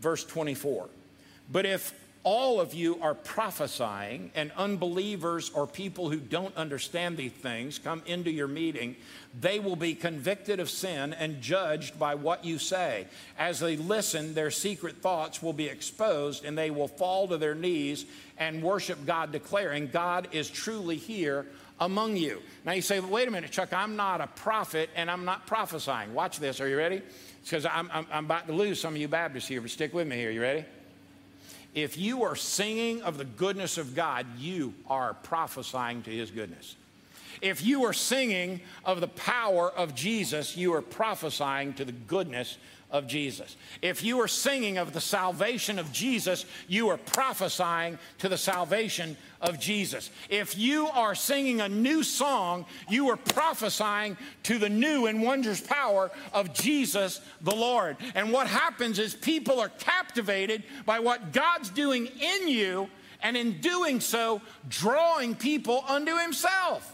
verse 0.00 0.24
24. 0.24 0.88
But 1.50 1.64
if 1.64 1.94
all 2.24 2.58
of 2.58 2.72
you 2.72 2.98
are 3.02 3.14
prophesying, 3.14 4.30
and 4.34 4.50
unbelievers 4.56 5.50
or 5.50 5.66
people 5.66 6.08
who 6.08 6.18
don't 6.18 6.56
understand 6.56 7.18
these 7.18 7.32
things 7.32 7.78
come 7.78 8.02
into 8.06 8.30
your 8.30 8.48
meeting, 8.48 8.96
they 9.38 9.60
will 9.60 9.76
be 9.76 9.94
convicted 9.94 10.58
of 10.58 10.70
sin 10.70 11.12
and 11.12 11.42
judged 11.42 11.98
by 11.98 12.14
what 12.14 12.42
you 12.42 12.58
say. 12.58 13.06
As 13.38 13.60
they 13.60 13.76
listen, 13.76 14.32
their 14.32 14.50
secret 14.50 14.96
thoughts 15.02 15.42
will 15.42 15.52
be 15.52 15.66
exposed, 15.66 16.46
and 16.46 16.56
they 16.56 16.70
will 16.70 16.88
fall 16.88 17.28
to 17.28 17.36
their 17.36 17.54
knees 17.54 18.06
and 18.38 18.62
worship 18.62 19.04
God, 19.04 19.30
declaring, 19.30 19.88
God 19.88 20.28
is 20.32 20.48
truly 20.48 20.96
here 20.96 21.46
among 21.80 22.16
you. 22.16 22.40
Now 22.64 22.72
you 22.72 22.82
say, 22.82 23.00
wait 23.00 23.28
a 23.28 23.30
minute, 23.30 23.50
Chuck, 23.50 23.72
I'm 23.72 23.96
not 23.96 24.20
a 24.20 24.26
prophet 24.26 24.90
and 24.94 25.10
I'm 25.10 25.24
not 25.24 25.46
prophesying. 25.46 26.14
Watch 26.14 26.38
this. 26.38 26.60
Are 26.60 26.68
you 26.68 26.76
ready? 26.76 27.02
Because 27.42 27.66
I'm, 27.66 27.90
I'm, 27.92 28.06
I'm 28.12 28.24
about 28.24 28.46
to 28.46 28.52
lose 28.52 28.80
some 28.80 28.94
of 28.94 29.00
you 29.00 29.08
Baptists 29.08 29.48
here, 29.48 29.60
but 29.60 29.70
stick 29.70 29.92
with 29.92 30.06
me 30.06 30.16
here. 30.16 30.30
You 30.30 30.40
ready? 30.40 30.64
If 31.74 31.98
you 31.98 32.22
are 32.22 32.36
singing 32.36 33.02
of 33.02 33.18
the 33.18 33.24
goodness 33.24 33.78
of 33.78 33.94
God, 33.96 34.26
you 34.38 34.74
are 34.88 35.14
prophesying 35.14 36.02
to 36.02 36.10
his 36.10 36.30
goodness. 36.30 36.76
If 37.40 37.64
you 37.64 37.84
are 37.84 37.92
singing 37.92 38.60
of 38.84 39.00
the 39.00 39.08
power 39.08 39.70
of 39.70 39.94
Jesus, 39.94 40.56
you 40.56 40.74
are 40.74 40.82
prophesying 40.82 41.74
to 41.74 41.84
the 41.84 41.92
goodness 41.92 42.58
of 42.90 43.08
Jesus. 43.08 43.56
If 43.82 44.04
you 44.04 44.20
are 44.20 44.28
singing 44.28 44.78
of 44.78 44.92
the 44.92 45.00
salvation 45.00 45.80
of 45.80 45.90
Jesus, 45.90 46.46
you 46.68 46.90
are 46.90 46.96
prophesying 46.96 47.98
to 48.18 48.28
the 48.28 48.38
salvation 48.38 49.16
of 49.40 49.58
Jesus. 49.58 50.10
If 50.30 50.56
you 50.56 50.86
are 50.88 51.16
singing 51.16 51.60
a 51.60 51.68
new 51.68 52.04
song, 52.04 52.66
you 52.88 53.08
are 53.10 53.16
prophesying 53.16 54.16
to 54.44 54.58
the 54.58 54.68
new 54.68 55.06
and 55.06 55.22
wondrous 55.22 55.60
power 55.60 56.12
of 56.32 56.54
Jesus 56.54 57.20
the 57.40 57.54
Lord. 57.54 57.96
And 58.14 58.30
what 58.32 58.46
happens 58.46 59.00
is 59.00 59.14
people 59.14 59.58
are 59.58 59.70
captivated 59.70 60.62
by 60.86 61.00
what 61.00 61.32
God's 61.32 61.70
doing 61.70 62.06
in 62.06 62.48
you, 62.48 62.88
and 63.22 63.36
in 63.36 63.60
doing 63.60 64.00
so, 64.00 64.40
drawing 64.68 65.34
people 65.34 65.82
unto 65.88 66.16
Himself. 66.16 66.93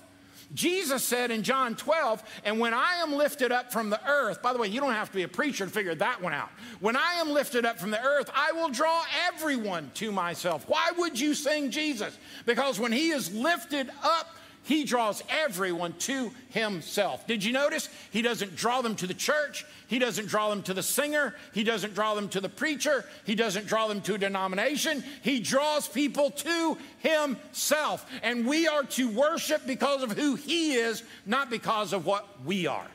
Jesus 0.54 1.04
said 1.04 1.30
in 1.30 1.42
John 1.42 1.76
12, 1.76 2.22
and 2.44 2.58
when 2.58 2.74
I 2.74 2.96
am 3.02 3.14
lifted 3.14 3.52
up 3.52 3.72
from 3.72 3.90
the 3.90 4.00
earth, 4.08 4.42
by 4.42 4.52
the 4.52 4.58
way, 4.58 4.68
you 4.68 4.80
don't 4.80 4.92
have 4.92 5.10
to 5.10 5.16
be 5.16 5.22
a 5.22 5.28
preacher 5.28 5.64
to 5.64 5.70
figure 5.70 5.94
that 5.94 6.20
one 6.20 6.32
out. 6.32 6.50
When 6.80 6.96
I 6.96 7.14
am 7.14 7.30
lifted 7.30 7.64
up 7.64 7.78
from 7.78 7.90
the 7.90 8.02
earth, 8.02 8.30
I 8.34 8.52
will 8.52 8.68
draw 8.68 9.04
everyone 9.28 9.90
to 9.94 10.10
myself. 10.10 10.64
Why 10.68 10.90
would 10.98 11.18
you 11.18 11.34
sing 11.34 11.70
Jesus? 11.70 12.16
Because 12.46 12.80
when 12.80 12.92
he 12.92 13.10
is 13.10 13.32
lifted 13.32 13.90
up, 14.02 14.34
He 14.64 14.84
draws 14.84 15.22
everyone 15.28 15.94
to 16.00 16.30
himself. 16.50 17.26
Did 17.26 17.42
you 17.42 17.52
notice? 17.52 17.88
He 18.10 18.22
doesn't 18.22 18.56
draw 18.56 18.82
them 18.82 18.94
to 18.96 19.06
the 19.06 19.14
church. 19.14 19.64
He 19.88 19.98
doesn't 19.98 20.28
draw 20.28 20.50
them 20.50 20.62
to 20.64 20.74
the 20.74 20.82
singer. 20.82 21.34
He 21.52 21.64
doesn't 21.64 21.94
draw 21.94 22.14
them 22.14 22.28
to 22.28 22.40
the 22.40 22.48
preacher. 22.48 23.04
He 23.24 23.34
doesn't 23.34 23.66
draw 23.66 23.88
them 23.88 24.00
to 24.02 24.14
a 24.14 24.18
denomination. 24.18 25.02
He 25.22 25.40
draws 25.40 25.88
people 25.88 26.30
to 26.30 26.78
himself. 26.98 28.06
And 28.22 28.46
we 28.46 28.68
are 28.68 28.84
to 28.84 29.08
worship 29.08 29.66
because 29.66 30.02
of 30.02 30.12
who 30.12 30.36
he 30.36 30.74
is, 30.74 31.02
not 31.26 31.50
because 31.50 31.92
of 31.92 32.06
what 32.06 32.26
we 32.44 32.66
are. 32.66 32.86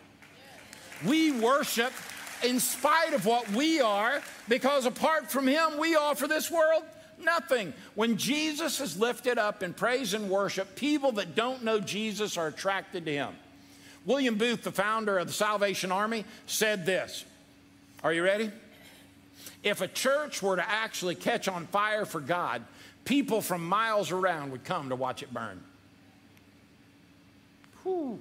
We 1.05 1.31
worship 1.31 1.91
in 2.43 2.59
spite 2.59 3.13
of 3.13 3.25
what 3.25 3.49
we 3.51 3.81
are, 3.81 4.21
because 4.47 4.85
apart 4.85 5.31
from 5.31 5.47
him, 5.47 5.77
we 5.77 5.95
offer 5.95 6.27
this 6.27 6.51
world 6.51 6.83
Nothing. 7.25 7.73
When 7.95 8.17
Jesus 8.17 8.79
is 8.79 8.99
lifted 8.99 9.37
up 9.37 9.63
in 9.63 9.73
praise 9.73 10.13
and 10.13 10.29
worship, 10.29 10.75
people 10.75 11.13
that 11.13 11.35
don't 11.35 11.63
know 11.63 11.79
Jesus 11.79 12.37
are 12.37 12.47
attracted 12.47 13.05
to 13.05 13.11
him. 13.11 13.35
William 14.05 14.37
Booth, 14.37 14.63
the 14.63 14.71
founder 14.71 15.17
of 15.17 15.27
the 15.27 15.33
Salvation 15.33 15.91
Army, 15.91 16.23
said 16.45 16.85
this. 16.85 17.25
Are 18.03 18.13
you 18.13 18.23
ready? 18.23 18.51
If 19.63 19.81
a 19.81 19.87
church 19.87 20.43
were 20.43 20.57
to 20.57 20.69
actually 20.69 21.15
catch 21.15 21.47
on 21.47 21.65
fire 21.65 22.05
for 22.05 22.19
God, 22.19 22.63
people 23.03 23.41
from 23.41 23.65
miles 23.65 24.11
around 24.11 24.51
would 24.51 24.63
come 24.63 24.89
to 24.89 24.95
watch 24.95 25.23
it 25.23 25.33
burn. 25.33 25.59
Whew. 27.81 28.19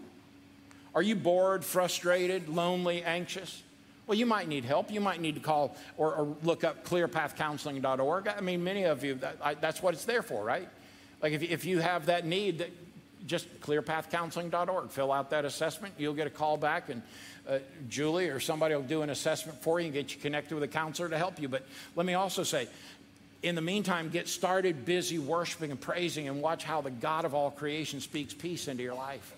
Are 0.94 1.02
you 1.02 1.16
bored, 1.16 1.62
frustrated, 1.62 2.48
lonely, 2.48 3.02
anxious? 3.02 3.62
Well, 4.06 4.18
you 4.18 4.26
might 4.26 4.48
need 4.48 4.64
help. 4.64 4.90
You 4.90 5.00
might 5.00 5.20
need 5.20 5.36
to 5.36 5.40
call 5.40 5.76
or, 5.96 6.14
or 6.14 6.36
look 6.42 6.62
up 6.62 6.86
clearpathcounseling.org. 6.86 8.28
I 8.28 8.40
mean, 8.40 8.62
many 8.62 8.84
of 8.84 9.02
you, 9.02 9.14
that, 9.14 9.38
I, 9.42 9.54
that's 9.54 9.82
what 9.82 9.94
it's 9.94 10.04
there 10.04 10.22
for, 10.22 10.44
right? 10.44 10.68
Like 11.22 11.32
if, 11.32 11.42
if 11.42 11.64
you 11.64 11.78
have 11.78 12.06
that 12.06 12.26
need, 12.26 12.58
that, 12.58 12.70
just 13.26 13.60
clearpathcounseling.org. 13.60 14.90
Fill 14.90 15.12
out 15.12 15.30
that 15.30 15.44
assessment. 15.44 15.94
You'll 15.96 16.14
get 16.14 16.26
a 16.26 16.30
call 16.30 16.56
back, 16.56 16.90
and 16.90 17.02
uh, 17.48 17.58
Julie 17.88 18.28
or 18.28 18.40
somebody 18.40 18.74
will 18.74 18.82
do 18.82 19.02
an 19.02 19.10
assessment 19.10 19.60
for 19.62 19.80
you 19.80 19.86
and 19.86 19.94
get 19.94 20.14
you 20.14 20.20
connected 20.20 20.54
with 20.54 20.64
a 20.64 20.68
counselor 20.68 21.08
to 21.08 21.18
help 21.18 21.40
you. 21.40 21.48
But 21.48 21.66
let 21.96 22.04
me 22.04 22.14
also 22.14 22.42
say, 22.42 22.68
in 23.42 23.54
the 23.54 23.62
meantime, 23.62 24.10
get 24.10 24.28
started 24.28 24.84
busy 24.84 25.18
worshiping 25.18 25.70
and 25.70 25.80
praising 25.80 26.28
and 26.28 26.42
watch 26.42 26.64
how 26.64 26.80
the 26.80 26.90
God 26.90 27.24
of 27.24 27.34
all 27.34 27.50
creation 27.50 28.00
speaks 28.00 28.34
peace 28.34 28.68
into 28.68 28.82
your 28.82 28.94
life. 28.94 29.34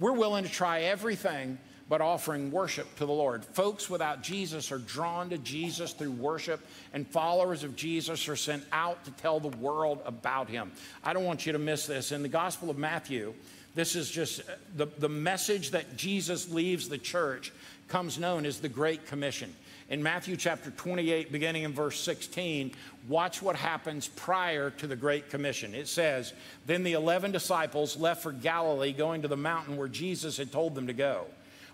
We're 0.00 0.12
willing 0.12 0.44
to 0.44 0.50
try 0.50 0.82
everything 0.82 1.58
but 1.88 2.00
offering 2.00 2.50
worship 2.50 2.94
to 2.96 3.06
the 3.06 3.12
Lord. 3.12 3.44
Folks 3.44 3.88
without 3.88 4.22
Jesus 4.22 4.70
are 4.70 4.78
drawn 4.78 5.30
to 5.30 5.38
Jesus 5.38 5.92
through 5.92 6.12
worship, 6.12 6.60
and 6.92 7.06
followers 7.06 7.64
of 7.64 7.76
Jesus 7.76 8.28
are 8.28 8.36
sent 8.36 8.64
out 8.72 9.04
to 9.04 9.10
tell 9.12 9.40
the 9.40 9.56
world 9.56 10.00
about 10.04 10.48
him. 10.48 10.70
I 11.02 11.12
don't 11.12 11.24
want 11.24 11.46
you 11.46 11.52
to 11.52 11.58
miss 11.58 11.86
this. 11.86 12.12
In 12.12 12.22
the 12.22 12.28
Gospel 12.28 12.68
of 12.68 12.76
Matthew, 12.76 13.32
this 13.74 13.96
is 13.96 14.10
just 14.10 14.40
uh, 14.40 14.52
the, 14.76 14.86
the 14.98 15.08
message 15.08 15.70
that 15.70 15.96
Jesus 15.96 16.50
leaves 16.50 16.88
the 16.88 16.98
church 16.98 17.52
comes 17.88 18.18
known 18.18 18.44
as 18.44 18.60
the 18.60 18.68
Great 18.68 19.06
Commission. 19.06 19.54
In 19.88 20.02
Matthew 20.02 20.36
chapter 20.36 20.70
28, 20.70 21.32
beginning 21.32 21.62
in 21.62 21.72
verse 21.72 21.98
16, 22.00 22.72
watch 23.08 23.40
what 23.40 23.56
happens 23.56 24.08
prior 24.08 24.68
to 24.68 24.86
the 24.86 24.96
Great 24.96 25.30
Commission. 25.30 25.74
It 25.74 25.88
says, 25.88 26.34
Then 26.66 26.82
the 26.82 26.92
11 26.92 27.32
disciples 27.32 27.96
left 27.96 28.22
for 28.22 28.32
Galilee, 28.32 28.92
going 28.92 29.22
to 29.22 29.28
the 29.28 29.38
mountain 29.38 29.78
where 29.78 29.88
Jesus 29.88 30.36
had 30.36 30.52
told 30.52 30.74
them 30.74 30.88
to 30.88 30.92
go 30.92 31.24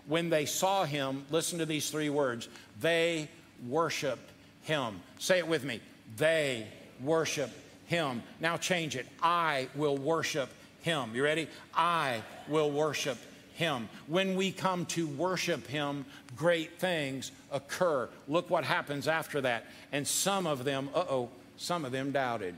when 0.07 0.29
they 0.29 0.45
saw 0.45 0.85
him, 0.85 1.25
listen 1.31 1.59
to 1.59 1.65
these 1.65 1.89
three 1.89 2.09
words 2.09 2.47
they 2.81 3.29
worshiped 3.67 4.31
him. 4.63 4.99
Say 5.19 5.37
it 5.39 5.47
with 5.47 5.63
me. 5.63 5.79
They 6.17 6.67
worship 7.01 7.51
him. 7.87 8.21
Now 8.39 8.57
change 8.57 8.95
it. 8.95 9.05
I 9.21 9.67
will 9.75 9.97
worship 9.97 10.49
him. 10.81 11.15
You 11.15 11.23
ready? 11.23 11.47
I 11.73 12.21
will 12.47 12.71
worship 12.71 13.17
him. 13.53 13.87
When 14.07 14.35
we 14.35 14.51
come 14.51 14.85
to 14.87 15.07
worship 15.07 15.65
him, 15.67 16.05
great 16.35 16.79
things 16.79 17.31
occur. 17.51 18.09
Look 18.27 18.49
what 18.49 18.65
happens 18.65 19.07
after 19.07 19.41
that. 19.41 19.65
And 19.91 20.07
some 20.07 20.45
of 20.45 20.63
them, 20.65 20.89
uh 20.93 21.05
oh, 21.09 21.29
some 21.57 21.85
of 21.85 21.91
them 21.91 22.11
doubted. 22.11 22.55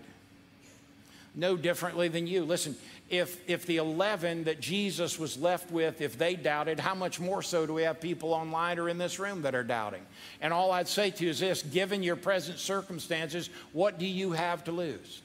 No 1.36 1.56
differently 1.56 2.08
than 2.08 2.26
you. 2.26 2.44
Listen, 2.44 2.76
if, 3.10 3.42
if 3.50 3.66
the 3.66 3.78
11 3.78 4.46
that 4.46 4.60
Jesus 4.60 5.18
was 5.18 5.38
left 5.38 5.72
with, 5.72 6.02
if 6.02 6.18
they 6.18 6.36
doubted, 6.36 6.80
how 6.80 6.94
much 6.94 7.20
more 7.20 7.42
so 7.42 7.66
do 7.66 7.74
we 7.74 7.84
have 7.84 8.02
people 8.02 8.34
online 8.34 8.80
or 8.80 8.90
in 8.90 8.98
this 8.98 9.18
room 9.18 9.44
that 9.44 9.56
are 9.56 9.64
doubting? 9.64 10.02
And 10.42 10.54
all 10.54 10.72
I'd 10.72 10.90
say 10.90 11.12
to 11.12 11.24
you 11.24 11.30
is 11.30 11.40
this 11.40 11.64
given 11.64 12.04
your 12.04 12.18
present 12.18 12.60
circumstances, 12.60 13.50
what 13.72 13.98
do 13.98 14.06
you 14.06 14.34
have 14.34 14.66
to 14.66 14.72
lose? 14.72 15.22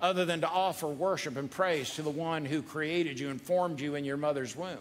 Other 0.00 0.26
than 0.26 0.42
to 0.42 0.48
offer 0.48 0.86
worship 0.86 1.38
and 1.38 1.50
praise 1.50 1.94
to 1.94 2.02
the 2.02 2.10
one 2.10 2.44
who 2.44 2.60
created 2.60 3.18
you 3.18 3.30
and 3.30 3.40
formed 3.40 3.80
you 3.80 3.94
in 3.94 4.04
your 4.04 4.18
mother's 4.18 4.54
womb. 4.54 4.76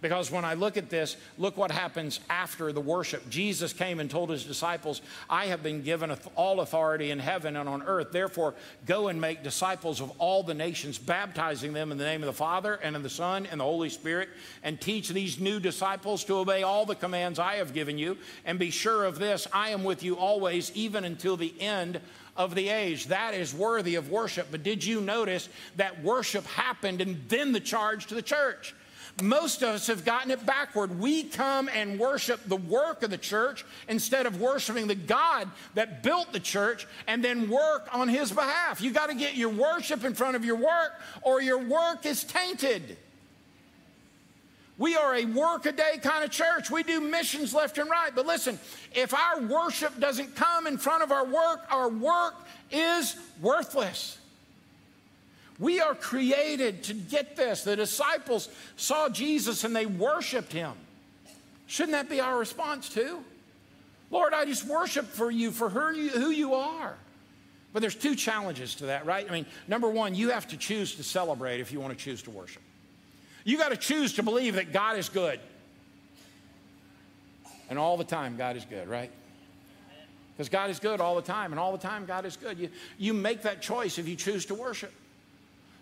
Because 0.00 0.30
when 0.30 0.46
I 0.46 0.54
look 0.54 0.78
at 0.78 0.88
this, 0.88 1.16
look 1.36 1.58
what 1.58 1.70
happens 1.70 2.20
after 2.30 2.72
the 2.72 2.80
worship. 2.80 3.28
Jesus 3.28 3.74
came 3.74 4.00
and 4.00 4.10
told 4.10 4.30
his 4.30 4.44
disciples, 4.44 5.02
I 5.28 5.46
have 5.46 5.62
been 5.62 5.82
given 5.82 6.16
all 6.36 6.60
authority 6.60 7.10
in 7.10 7.18
heaven 7.18 7.54
and 7.56 7.68
on 7.68 7.82
earth. 7.82 8.10
Therefore, 8.10 8.54
go 8.86 9.08
and 9.08 9.20
make 9.20 9.42
disciples 9.42 10.00
of 10.00 10.10
all 10.18 10.42
the 10.42 10.54
nations, 10.54 10.96
baptizing 10.96 11.74
them 11.74 11.92
in 11.92 11.98
the 11.98 12.04
name 12.04 12.22
of 12.22 12.28
the 12.28 12.32
Father 12.32 12.74
and 12.82 12.96
of 12.96 13.02
the 13.02 13.10
Son 13.10 13.46
and 13.46 13.60
the 13.60 13.64
Holy 13.64 13.90
Spirit, 13.90 14.30
and 14.62 14.80
teach 14.80 15.10
these 15.10 15.38
new 15.38 15.60
disciples 15.60 16.24
to 16.24 16.36
obey 16.36 16.62
all 16.62 16.86
the 16.86 16.94
commands 16.94 17.38
I 17.38 17.56
have 17.56 17.74
given 17.74 17.98
you. 17.98 18.16
And 18.46 18.58
be 18.58 18.70
sure 18.70 19.04
of 19.04 19.18
this 19.18 19.46
I 19.52 19.70
am 19.70 19.84
with 19.84 20.02
you 20.02 20.16
always, 20.16 20.72
even 20.74 21.04
until 21.04 21.36
the 21.36 21.54
end 21.60 22.00
of 22.38 22.54
the 22.54 22.70
age. 22.70 23.08
That 23.08 23.34
is 23.34 23.52
worthy 23.52 23.96
of 23.96 24.10
worship. 24.10 24.48
But 24.50 24.62
did 24.62 24.82
you 24.82 25.02
notice 25.02 25.50
that 25.76 26.02
worship 26.02 26.46
happened 26.46 27.02
and 27.02 27.20
then 27.28 27.52
the 27.52 27.60
charge 27.60 28.06
to 28.06 28.14
the 28.14 28.22
church? 28.22 28.74
Most 29.22 29.62
of 29.62 29.70
us 29.70 29.86
have 29.86 30.04
gotten 30.04 30.30
it 30.30 30.44
backward. 30.44 30.98
We 30.98 31.24
come 31.24 31.68
and 31.68 31.98
worship 31.98 32.40
the 32.46 32.56
work 32.56 33.02
of 33.02 33.10
the 33.10 33.18
church 33.18 33.64
instead 33.88 34.26
of 34.26 34.40
worshiping 34.40 34.86
the 34.86 34.94
God 34.94 35.48
that 35.74 36.02
built 36.02 36.32
the 36.32 36.40
church 36.40 36.86
and 37.06 37.24
then 37.24 37.50
work 37.50 37.88
on 37.92 38.08
his 38.08 38.30
behalf. 38.32 38.80
You 38.80 38.92
got 38.92 39.08
to 39.08 39.14
get 39.14 39.36
your 39.36 39.50
worship 39.50 40.04
in 40.04 40.14
front 40.14 40.36
of 40.36 40.44
your 40.44 40.56
work 40.56 40.92
or 41.22 41.42
your 41.42 41.58
work 41.58 42.06
is 42.06 42.24
tainted. 42.24 42.96
We 44.78 44.96
are 44.96 45.14
a 45.14 45.26
work 45.26 45.66
a 45.66 45.72
day 45.72 45.98
kind 46.02 46.24
of 46.24 46.30
church. 46.30 46.70
We 46.70 46.82
do 46.82 47.00
missions 47.00 47.52
left 47.52 47.76
and 47.76 47.90
right. 47.90 48.12
But 48.14 48.26
listen, 48.26 48.58
if 48.94 49.12
our 49.12 49.42
worship 49.42 50.00
doesn't 50.00 50.34
come 50.34 50.66
in 50.66 50.78
front 50.78 51.02
of 51.02 51.12
our 51.12 51.26
work, 51.26 51.60
our 51.70 51.90
work 51.90 52.34
is 52.70 53.14
worthless. 53.42 54.16
We 55.60 55.78
are 55.78 55.94
created 55.94 56.82
to 56.84 56.94
get 56.94 57.36
this. 57.36 57.62
The 57.62 57.76
disciples 57.76 58.48
saw 58.76 59.10
Jesus 59.10 59.62
and 59.62 59.76
they 59.76 59.86
worshiped 59.86 60.52
him. 60.52 60.72
Shouldn't 61.66 61.92
that 61.92 62.08
be 62.08 62.18
our 62.18 62.36
response 62.36 62.88
too? 62.88 63.22
Lord, 64.10 64.32
I 64.32 64.46
just 64.46 64.66
worship 64.66 65.06
for 65.06 65.30
you 65.30 65.50
for 65.50 65.68
who 65.68 66.30
you 66.30 66.54
are. 66.54 66.96
But 67.72 67.80
there's 67.80 67.94
two 67.94 68.16
challenges 68.16 68.74
to 68.76 68.86
that, 68.86 69.06
right? 69.06 69.24
I 69.28 69.32
mean, 69.32 69.46
number 69.68 69.88
one, 69.88 70.14
you 70.14 70.30
have 70.30 70.48
to 70.48 70.56
choose 70.56 70.96
to 70.96 71.04
celebrate 71.04 71.60
if 71.60 71.70
you 71.70 71.78
want 71.78 71.96
to 71.96 72.04
choose 72.04 72.22
to 72.22 72.30
worship. 72.30 72.62
You 73.44 73.58
got 73.58 73.68
to 73.68 73.76
choose 73.76 74.14
to 74.14 74.22
believe 74.22 74.56
that 74.56 74.72
God 74.72 74.98
is 74.98 75.08
good. 75.08 75.38
And 77.68 77.78
all 77.78 77.96
the 77.96 78.04
time, 78.04 78.36
God 78.36 78.56
is 78.56 78.64
good, 78.64 78.88
right? 78.88 79.10
Because 80.36 80.48
God 80.48 80.70
is 80.70 80.80
good 80.80 81.00
all 81.00 81.14
the 81.14 81.22
time, 81.22 81.52
and 81.52 81.60
all 81.60 81.70
the 81.70 81.78
time, 81.78 82.06
God 82.06 82.24
is 82.24 82.36
good. 82.36 82.58
You, 82.58 82.70
you 82.98 83.14
make 83.14 83.42
that 83.42 83.62
choice 83.62 83.98
if 83.98 84.08
you 84.08 84.16
choose 84.16 84.46
to 84.46 84.54
worship. 84.54 84.92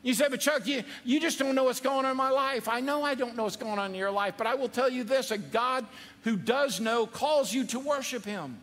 You 0.03 0.15
say, 0.15 0.27
but 0.31 0.41
Chuck, 0.41 0.67
you, 0.67 0.85
you 1.05 1.21
just 1.21 1.39
don't 1.39 1.55
know 1.55 1.65
what's 1.65 1.81
going 1.81 2.05
on 2.05 2.11
in 2.13 2.17
my 2.17 2.31
life. 2.31 2.69
I 2.69 2.81
know 2.81 3.03
I 3.03 3.15
don't 3.15 3.37
know 3.37 3.45
what's 3.45 3.57
going 3.57 3.79
on 3.79 3.91
in 3.91 3.97
your 3.97 4.13
life, 4.13 4.35
but 4.37 4.47
I 4.47 4.55
will 4.55 4.69
tell 4.69 4.89
you 4.89 5.05
this 5.05 5.31
a 5.31 5.39
God 5.39 5.85
who 6.23 6.37
does 6.37 6.81
know 6.81 7.07
calls 7.07 7.53
you 7.53 7.65
to 7.67 7.79
worship 7.79 8.25
him. 8.25 8.59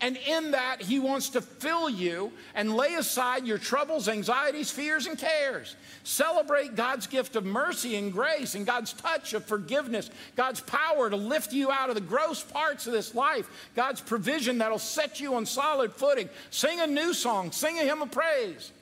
And 0.00 0.18
in 0.26 0.50
that, 0.50 0.82
he 0.82 0.98
wants 0.98 1.30
to 1.30 1.40
fill 1.40 1.88
you 1.88 2.30
and 2.54 2.76
lay 2.76 2.94
aside 2.94 3.46
your 3.46 3.56
troubles, 3.56 4.08
anxieties, 4.08 4.70
fears, 4.70 5.06
and 5.06 5.16
cares. 5.16 5.74
Celebrate 6.04 6.76
God's 6.76 7.06
gift 7.06 7.34
of 7.34 7.46
mercy 7.46 7.96
and 7.96 8.12
grace 8.12 8.54
and 8.54 8.66
God's 8.66 8.92
touch 8.92 9.32
of 9.32 9.46
forgiveness, 9.46 10.10
God's 10.36 10.60
power 10.60 11.08
to 11.08 11.16
lift 11.16 11.52
you 11.52 11.70
out 11.70 11.88
of 11.88 11.94
the 11.94 12.02
gross 12.02 12.42
parts 12.42 12.86
of 12.86 12.92
this 12.92 13.14
life, 13.14 13.48
God's 13.74 14.02
provision 14.02 14.58
that'll 14.58 14.78
set 14.78 15.18
you 15.18 15.34
on 15.34 15.46
solid 15.46 15.92
footing. 15.92 16.28
Sing 16.50 16.80
a 16.80 16.86
new 16.86 17.14
song, 17.14 17.50
sing 17.50 17.78
a 17.78 17.82
hymn 17.82 18.02
of 18.02 18.10
praise. 18.10 18.72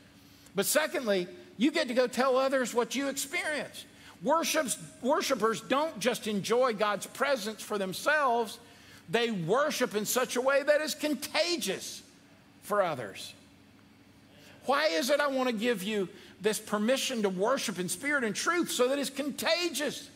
But 0.54 0.66
secondly, 0.66 1.28
you 1.56 1.70
get 1.70 1.88
to 1.88 1.94
go 1.94 2.06
tell 2.06 2.36
others 2.36 2.74
what 2.74 2.94
you 2.94 3.08
experienced. 3.08 3.86
Worships, 4.22 4.78
worshipers 5.02 5.60
don't 5.60 5.98
just 5.98 6.26
enjoy 6.26 6.72
God's 6.72 7.06
presence 7.06 7.62
for 7.62 7.78
themselves, 7.78 8.58
they 9.10 9.30
worship 9.30 9.94
in 9.94 10.06
such 10.06 10.36
a 10.36 10.40
way 10.40 10.62
that 10.62 10.80
is 10.80 10.94
contagious 10.94 12.02
for 12.62 12.82
others. 12.82 13.34
Why 14.64 14.86
is 14.86 15.10
it 15.10 15.20
I 15.20 15.26
want 15.26 15.50
to 15.50 15.54
give 15.54 15.82
you 15.82 16.08
this 16.40 16.58
permission 16.58 17.22
to 17.22 17.28
worship 17.28 17.78
in 17.78 17.88
spirit 17.88 18.24
and 18.24 18.34
truth 18.34 18.70
so 18.70 18.88
that 18.88 18.98
it's 18.98 19.10
contagious? 19.10 20.08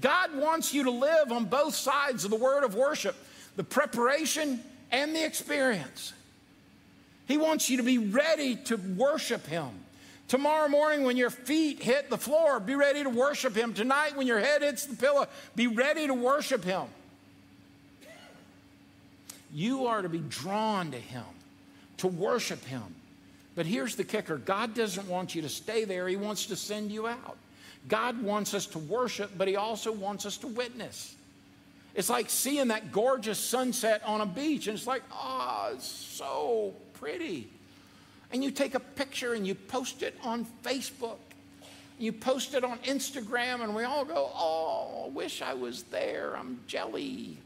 God 0.00 0.36
wants 0.36 0.74
you 0.74 0.82
to 0.84 0.90
live 0.90 1.30
on 1.30 1.44
both 1.44 1.76
sides 1.76 2.24
of 2.24 2.30
the 2.30 2.36
word 2.36 2.64
of 2.64 2.74
worship 2.74 3.16
the 3.54 3.62
preparation 3.62 4.60
and 4.90 5.14
the 5.14 5.22
experience. 5.22 6.14
He 7.28 7.36
wants 7.36 7.68
you 7.68 7.76
to 7.76 7.82
be 7.82 7.98
ready 7.98 8.56
to 8.56 8.76
worship 8.76 9.46
Him 9.46 9.68
Tomorrow 10.32 10.68
morning, 10.68 11.02
when 11.02 11.18
your 11.18 11.28
feet 11.28 11.82
hit 11.82 12.08
the 12.08 12.16
floor, 12.16 12.58
be 12.58 12.74
ready 12.74 13.02
to 13.02 13.10
worship 13.10 13.54
Him. 13.54 13.74
Tonight, 13.74 14.16
when 14.16 14.26
your 14.26 14.40
head 14.40 14.62
hits 14.62 14.86
the 14.86 14.96
pillow, 14.96 15.26
be 15.54 15.66
ready 15.66 16.06
to 16.06 16.14
worship 16.14 16.64
Him. 16.64 16.84
You 19.52 19.88
are 19.88 20.00
to 20.00 20.08
be 20.08 20.20
drawn 20.20 20.90
to 20.92 20.96
Him, 20.96 21.26
to 21.98 22.06
worship 22.06 22.64
Him. 22.64 22.82
But 23.54 23.66
here's 23.66 23.94
the 23.94 24.04
kicker 24.04 24.38
God 24.38 24.72
doesn't 24.72 25.06
want 25.06 25.34
you 25.34 25.42
to 25.42 25.50
stay 25.50 25.84
there, 25.84 26.08
He 26.08 26.16
wants 26.16 26.46
to 26.46 26.56
send 26.56 26.90
you 26.90 27.06
out. 27.06 27.36
God 27.86 28.22
wants 28.22 28.54
us 28.54 28.64
to 28.68 28.78
worship, 28.78 29.32
but 29.36 29.48
He 29.48 29.56
also 29.56 29.92
wants 29.92 30.24
us 30.24 30.38
to 30.38 30.46
witness. 30.46 31.14
It's 31.94 32.08
like 32.08 32.30
seeing 32.30 32.68
that 32.68 32.90
gorgeous 32.90 33.38
sunset 33.38 34.00
on 34.06 34.22
a 34.22 34.26
beach, 34.26 34.66
and 34.66 34.78
it's 34.78 34.86
like, 34.86 35.02
oh, 35.12 35.72
it's 35.74 35.86
so 35.86 36.72
pretty 36.94 37.50
and 38.32 38.42
you 38.42 38.50
take 38.50 38.74
a 38.74 38.80
picture 38.80 39.34
and 39.34 39.46
you 39.46 39.54
post 39.54 40.02
it 40.02 40.16
on 40.22 40.46
Facebook. 40.64 41.18
You 41.98 42.12
post 42.12 42.54
it 42.54 42.64
on 42.64 42.78
Instagram, 42.78 43.62
and 43.62 43.74
we 43.74 43.84
all 43.84 44.04
go, 44.04 44.30
Oh, 44.34 45.04
I 45.06 45.08
wish 45.10 45.42
I 45.42 45.54
was 45.54 45.84
there. 45.84 46.36
I'm 46.36 46.60
jelly. 46.66 47.38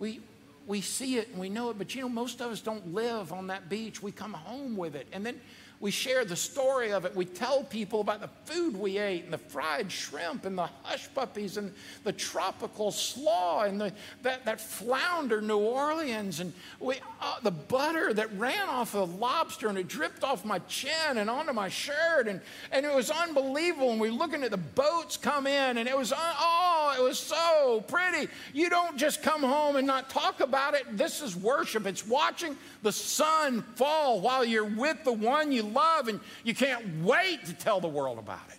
we, 0.00 0.20
we 0.66 0.80
see 0.80 1.18
it 1.18 1.28
and 1.28 1.38
we 1.38 1.48
know 1.48 1.70
it, 1.70 1.78
but 1.78 1.94
you 1.94 2.00
know, 2.00 2.08
most 2.08 2.40
of 2.40 2.50
us 2.50 2.60
don't 2.60 2.94
live 2.94 3.32
on 3.32 3.48
that 3.48 3.68
beach. 3.68 4.02
We 4.02 4.10
come 4.10 4.32
home 4.32 4.76
with 4.76 4.96
it. 4.96 5.06
And 5.12 5.24
then 5.24 5.38
we 5.80 5.90
share 5.90 6.26
the 6.26 6.36
story 6.36 6.92
of 6.92 7.06
it. 7.06 7.16
We 7.16 7.24
tell 7.24 7.64
people 7.64 8.02
about 8.02 8.20
the 8.20 8.28
food 8.44 8.76
we 8.76 8.98
ate 8.98 9.24
and 9.24 9.32
the 9.32 9.38
fried 9.38 9.90
shrimp 9.90 10.44
and 10.44 10.56
the 10.56 10.68
hush 10.82 11.08
puppies 11.14 11.56
and 11.56 11.72
the 12.04 12.12
tropical 12.12 12.92
slaw 12.92 13.62
and 13.62 13.80
the, 13.80 13.92
that, 14.20 14.44
that 14.44 14.60
flounder 14.60 15.40
New 15.40 15.56
Orleans 15.56 16.40
and 16.40 16.52
we, 16.80 16.96
uh, 17.22 17.36
the 17.42 17.50
butter 17.50 18.12
that 18.12 18.30
ran 18.36 18.68
off 18.68 18.92
the 18.92 19.06
lobster 19.06 19.68
and 19.68 19.78
it 19.78 19.88
dripped 19.88 20.22
off 20.22 20.44
my 20.44 20.58
chin 20.60 21.16
and 21.16 21.30
onto 21.30 21.54
my 21.54 21.70
shirt. 21.70 22.28
And, 22.28 22.42
and 22.72 22.84
it 22.84 22.94
was 22.94 23.10
unbelievable. 23.10 23.92
And 23.92 24.00
we 24.00 24.10
were 24.10 24.16
looking 24.16 24.42
at 24.42 24.50
the 24.50 24.58
boats 24.58 25.16
come 25.16 25.46
in 25.46 25.78
and 25.78 25.88
it 25.88 25.96
was, 25.96 26.12
oh, 26.14 26.94
it 26.98 27.02
was 27.02 27.18
so 27.18 27.82
pretty. 27.88 28.30
You 28.52 28.68
don't 28.68 28.98
just 28.98 29.22
come 29.22 29.42
home 29.42 29.76
and 29.76 29.86
not 29.86 30.10
talk 30.10 30.40
about 30.40 30.74
it. 30.74 30.98
This 30.98 31.22
is 31.22 31.34
worship. 31.34 31.86
It's 31.86 32.06
watching 32.06 32.54
the 32.82 32.92
sun 32.92 33.62
fall 33.76 34.20
while 34.20 34.44
you're 34.44 34.64
with 34.64 35.04
the 35.04 35.12
one 35.12 35.52
you 35.52 35.69
love 35.72 36.08
and 36.08 36.20
you 36.44 36.54
can't 36.54 37.02
wait 37.02 37.44
to 37.46 37.52
tell 37.52 37.80
the 37.80 37.88
world 37.88 38.18
about 38.18 38.40
it. 38.50 38.58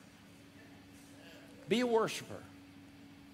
Be 1.70 1.82
a 1.82 1.88
worshiper, 1.88 2.42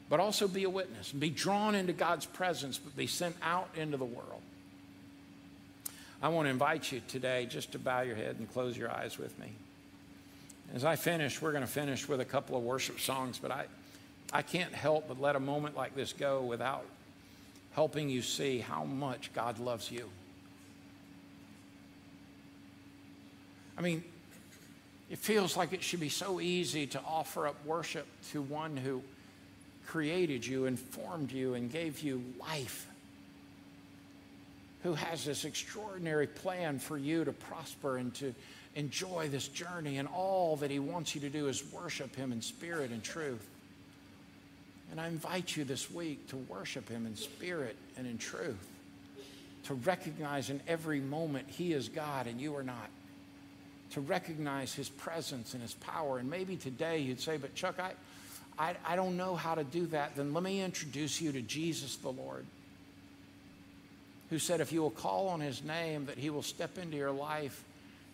but 0.09 0.19
also 0.19 0.47
be 0.47 0.63
a 0.63 0.69
witness 0.69 1.11
and 1.11 1.19
be 1.19 1.29
drawn 1.29 1.75
into 1.75 1.93
God's 1.93 2.25
presence, 2.25 2.77
but 2.77 2.95
be 2.95 3.07
sent 3.07 3.35
out 3.41 3.69
into 3.75 3.97
the 3.97 4.05
world. 4.05 4.41
I 6.21 6.29
want 6.29 6.47
to 6.47 6.49
invite 6.49 6.91
you 6.91 7.01
today 7.07 7.45
just 7.45 7.71
to 7.73 7.79
bow 7.79 8.01
your 8.01 8.15
head 8.15 8.37
and 8.39 8.51
close 8.51 8.75
your 8.75 8.91
eyes 8.91 9.17
with 9.17 9.37
me. 9.39 9.51
As 10.73 10.83
I 10.83 10.95
finish, 10.95 11.41
we're 11.41 11.51
going 11.51 11.63
to 11.63 11.71
finish 11.71 12.07
with 12.07 12.19
a 12.19 12.25
couple 12.25 12.57
of 12.57 12.63
worship 12.63 12.99
songs, 12.99 13.39
but 13.39 13.51
I, 13.51 13.65
I 14.33 14.41
can't 14.41 14.73
help 14.73 15.07
but 15.07 15.21
let 15.21 15.35
a 15.35 15.39
moment 15.39 15.75
like 15.75 15.95
this 15.95 16.13
go 16.13 16.41
without 16.41 16.85
helping 17.71 18.09
you 18.09 18.21
see 18.21 18.59
how 18.59 18.83
much 18.83 19.31
God 19.33 19.59
loves 19.59 19.91
you. 19.91 20.09
I 23.77 23.81
mean, 23.81 24.03
it 25.09 25.19
feels 25.19 25.55
like 25.55 25.71
it 25.71 25.83
should 25.83 25.99
be 25.99 26.09
so 26.09 26.41
easy 26.41 26.87
to 26.87 27.01
offer 27.05 27.47
up 27.47 27.63
worship 27.65 28.07
to 28.31 28.41
one 28.41 28.75
who 28.75 29.01
created 29.85 30.45
you 30.45 30.65
and 30.65 30.77
formed 30.77 31.31
you 31.31 31.53
and 31.53 31.71
gave 31.71 32.01
you 32.01 32.21
life, 32.39 32.87
who 34.83 34.93
has 34.93 35.23
this 35.23 35.45
extraordinary 35.45 36.27
plan 36.27 36.79
for 36.79 36.97
you 36.97 37.23
to 37.23 37.31
prosper 37.31 37.97
and 37.97 38.13
to 38.15 38.33
enjoy 38.75 39.29
this 39.29 39.47
journey. 39.47 39.97
And 39.97 40.07
all 40.07 40.57
that 40.57 40.71
he 40.71 40.79
wants 40.79 41.15
you 41.15 41.21
to 41.21 41.29
do 41.29 41.47
is 41.47 41.63
worship 41.71 42.15
him 42.15 42.31
in 42.31 42.41
spirit 42.41 42.91
and 42.91 43.01
truth. 43.01 43.47
And 44.91 44.99
I 44.99 45.07
invite 45.07 45.55
you 45.55 45.63
this 45.63 45.89
week 45.91 46.27
to 46.29 46.37
worship 46.37 46.89
him 46.89 47.05
in 47.05 47.15
spirit 47.15 47.75
and 47.97 48.07
in 48.07 48.17
truth, 48.17 48.67
to 49.65 49.73
recognize 49.73 50.49
in 50.49 50.61
every 50.67 50.99
moment 50.99 51.49
he 51.49 51.73
is 51.73 51.89
God 51.89 52.27
and 52.27 52.41
you 52.41 52.55
are 52.55 52.63
not 52.63 52.89
to 53.91 54.01
recognize 54.01 54.73
his 54.73 54.89
presence 54.89 55.53
and 55.53 55.61
his 55.61 55.73
power. 55.73 56.17
And 56.17 56.29
maybe 56.29 56.55
today 56.55 56.99
you'd 56.99 57.21
say, 57.21 57.37
But 57.37 57.55
Chuck, 57.55 57.79
I, 57.79 57.93
I, 58.59 58.75
I 58.85 58.95
don't 58.95 59.17
know 59.17 59.35
how 59.35 59.55
to 59.55 59.63
do 59.63 59.85
that. 59.87 60.15
Then 60.15 60.33
let 60.33 60.43
me 60.43 60.61
introduce 60.61 61.21
you 61.21 61.31
to 61.31 61.41
Jesus 61.41 61.95
the 61.97 62.09
Lord, 62.09 62.45
who 64.29 64.39
said, 64.39 64.61
If 64.61 64.71
you 64.71 64.81
will 64.81 64.91
call 64.91 65.29
on 65.29 65.39
his 65.39 65.63
name, 65.63 66.05
that 66.05 66.17
he 66.17 66.29
will 66.29 66.43
step 66.43 66.77
into 66.77 66.97
your 66.97 67.11
life 67.11 67.63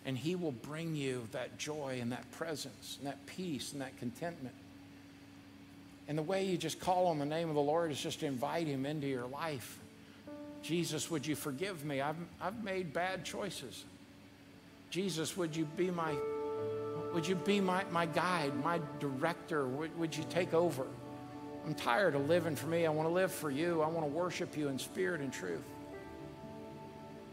and 0.06 0.18
he 0.18 0.34
will 0.34 0.52
bring 0.52 0.94
you 0.94 1.26
that 1.32 1.56
joy 1.58 1.98
and 2.00 2.12
that 2.12 2.30
presence 2.32 2.96
and 2.98 3.08
that 3.08 3.24
peace 3.26 3.72
and 3.72 3.80
that 3.80 3.98
contentment. 3.98 4.54
And 6.06 6.18
the 6.18 6.22
way 6.22 6.44
you 6.44 6.58
just 6.58 6.78
call 6.78 7.06
on 7.06 7.18
the 7.18 7.24
name 7.24 7.48
of 7.48 7.54
the 7.54 7.62
Lord 7.62 7.90
is 7.90 8.00
just 8.00 8.20
to 8.20 8.26
invite 8.26 8.66
him 8.66 8.84
into 8.84 9.06
your 9.06 9.26
life. 9.26 9.78
Jesus, 10.62 11.10
would 11.10 11.26
you 11.26 11.34
forgive 11.34 11.84
me? 11.84 12.00
I've, 12.00 12.16
I've 12.40 12.62
made 12.62 12.92
bad 12.92 13.24
choices. 13.24 13.84
Jesus, 14.94 15.36
would 15.36 15.56
you 15.56 15.64
be 15.64 15.90
my, 15.90 16.14
would 17.12 17.26
you 17.26 17.34
be 17.34 17.60
my, 17.60 17.82
my 17.90 18.06
guide, 18.06 18.54
my 18.62 18.80
director? 19.00 19.66
Would, 19.66 19.98
would 19.98 20.16
you 20.16 20.22
take 20.30 20.54
over? 20.54 20.86
I'm 21.66 21.74
tired 21.74 22.14
of 22.14 22.28
living 22.28 22.54
for 22.54 22.68
me. 22.68 22.86
I 22.86 22.90
want 22.90 23.08
to 23.08 23.12
live 23.12 23.32
for 23.32 23.50
you. 23.50 23.82
I 23.82 23.88
want 23.88 24.06
to 24.06 24.12
worship 24.12 24.56
you 24.56 24.68
in 24.68 24.78
spirit 24.78 25.20
and 25.20 25.32
truth. 25.32 25.64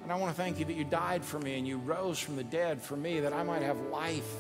And 0.01 0.11
I 0.11 0.15
want 0.15 0.35
to 0.35 0.41
thank 0.41 0.57
you 0.57 0.65
that 0.65 0.73
you 0.73 0.83
died 0.83 1.23
for 1.23 1.37
me 1.37 1.59
and 1.59 1.67
you 1.67 1.77
rose 1.77 2.17
from 2.17 2.35
the 2.35 2.43
dead 2.43 2.81
for 2.81 2.95
me 2.95 3.19
that 3.19 3.31
I 3.31 3.43
might 3.43 3.61
have 3.61 3.79
life 3.91 4.33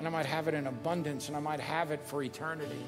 and 0.00 0.08
I 0.08 0.10
might 0.10 0.26
have 0.26 0.48
it 0.48 0.54
in 0.54 0.66
abundance 0.66 1.28
and 1.28 1.36
I 1.36 1.40
might 1.40 1.60
have 1.60 1.92
it 1.92 2.02
for 2.02 2.24
eternity. 2.24 2.84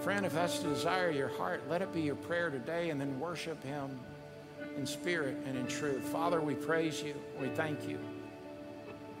Friend, 0.00 0.26
if 0.26 0.32
that's 0.32 0.58
the 0.58 0.70
desire 0.70 1.10
of 1.10 1.14
your 1.14 1.28
heart, 1.28 1.62
let 1.70 1.82
it 1.82 1.94
be 1.94 2.00
your 2.00 2.16
prayer 2.16 2.50
today 2.50 2.90
and 2.90 3.00
then 3.00 3.20
worship 3.20 3.62
Him 3.62 4.00
in 4.76 4.86
spirit 4.86 5.36
and 5.46 5.56
in 5.56 5.66
truth. 5.66 6.02
Father, 6.08 6.40
we 6.40 6.54
praise 6.54 7.02
you. 7.02 7.14
We 7.40 7.48
thank 7.48 7.88
you. 7.88 7.98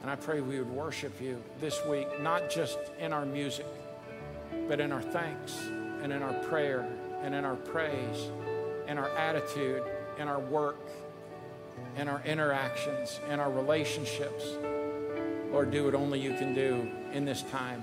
And 0.02 0.10
I 0.10 0.16
pray 0.16 0.40
we 0.40 0.58
would 0.58 0.70
worship 0.70 1.20
you 1.20 1.42
this 1.60 1.84
week, 1.86 2.08
not 2.20 2.50
just 2.50 2.78
in 2.98 3.12
our 3.12 3.24
music, 3.24 3.66
but 4.68 4.80
in 4.80 4.90
our 4.92 5.02
thanks 5.02 5.56
and 6.02 6.12
in 6.12 6.22
our 6.22 6.34
prayer 6.44 6.88
and 7.22 7.34
in 7.34 7.44
our 7.44 7.54
praise, 7.54 8.30
in 8.88 8.98
our 8.98 9.10
attitude, 9.10 9.82
in 10.18 10.26
our 10.26 10.40
work, 10.40 10.80
in 11.96 12.08
our 12.08 12.20
interactions, 12.24 13.20
in 13.30 13.38
our 13.38 13.50
relationships. 13.50 14.44
Lord, 15.52 15.70
do 15.70 15.84
what 15.84 15.94
only 15.94 16.18
you 16.18 16.34
can 16.34 16.54
do 16.54 16.90
in 17.12 17.24
this 17.24 17.42
time. 17.42 17.82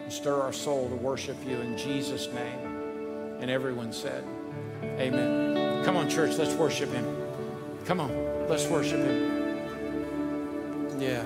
And 0.00 0.12
stir 0.12 0.40
our 0.40 0.52
soul 0.52 0.88
to 0.88 0.96
worship 0.96 1.36
you 1.46 1.56
in 1.56 1.78
Jesus' 1.78 2.26
name. 2.28 3.38
And 3.40 3.50
everyone 3.50 3.92
said, 3.92 4.24
Amen. 4.82 5.61
Come 5.84 5.96
on, 5.96 6.08
church, 6.08 6.38
let's 6.38 6.54
worship 6.54 6.90
Him. 6.90 7.04
Come 7.86 8.00
on, 8.00 8.48
let's 8.48 8.66
worship 8.68 9.00
Him. 9.00 9.40
Yeah. 11.00 11.24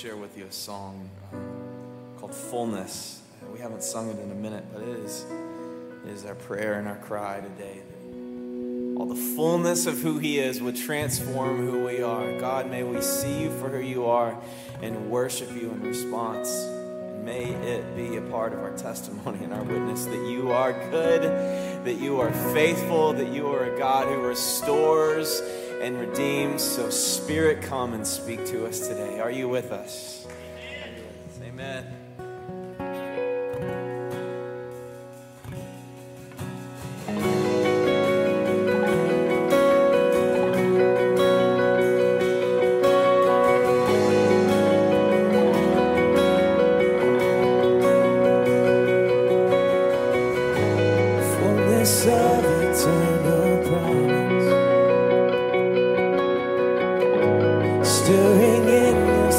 Share 0.00 0.16
with 0.16 0.38
you 0.38 0.46
a 0.46 0.52
song 0.52 1.10
um, 1.30 2.16
called 2.18 2.34
Fullness. 2.34 3.20
Uh, 3.42 3.52
We 3.52 3.58
haven't 3.58 3.82
sung 3.82 4.08
it 4.08 4.18
in 4.18 4.30
a 4.30 4.34
minute, 4.34 4.64
but 4.72 4.80
it 4.80 4.96
is, 5.00 5.26
it 6.06 6.10
is 6.10 6.24
our 6.24 6.34
prayer 6.34 6.78
and 6.78 6.88
our 6.88 6.96
cry 6.96 7.40
today 7.40 7.80
that 7.86 8.98
all 8.98 9.04
the 9.04 9.34
fullness 9.36 9.84
of 9.84 9.98
who 9.98 10.18
He 10.18 10.38
is 10.38 10.62
would 10.62 10.76
transform 10.76 11.66
who 11.66 11.84
we 11.84 12.02
are. 12.02 12.40
God, 12.40 12.70
may 12.70 12.82
we 12.82 13.02
see 13.02 13.42
you 13.42 13.50
for 13.58 13.68
who 13.68 13.80
you 13.80 14.06
are 14.06 14.40
and 14.80 15.10
worship 15.10 15.50
you 15.52 15.70
in 15.70 15.82
response. 15.82 16.48
And 16.50 17.22
may 17.22 17.44
it 17.44 17.94
be 17.94 18.16
a 18.16 18.22
part 18.22 18.54
of 18.54 18.60
our 18.60 18.74
testimony 18.78 19.44
and 19.44 19.52
our 19.52 19.64
witness 19.64 20.06
that 20.06 20.30
you 20.30 20.50
are 20.50 20.72
good, 20.90 21.24
that 21.84 22.00
you 22.00 22.20
are 22.20 22.32
faithful, 22.54 23.12
that 23.12 23.34
you 23.34 23.48
are 23.48 23.74
a 23.74 23.78
God 23.78 24.08
who 24.08 24.22
restores 24.22 25.42
and 25.80 25.98
redeemed. 25.98 26.60
So, 26.60 26.90
Spirit, 26.90 27.62
come 27.62 27.94
and 27.94 28.06
speak 28.06 28.44
to 28.46 28.66
us 28.66 28.86
today. 28.86 29.20
Are 29.20 29.30
you 29.30 29.48
with 29.48 29.72
us? 29.72 30.19
念 58.70 59.29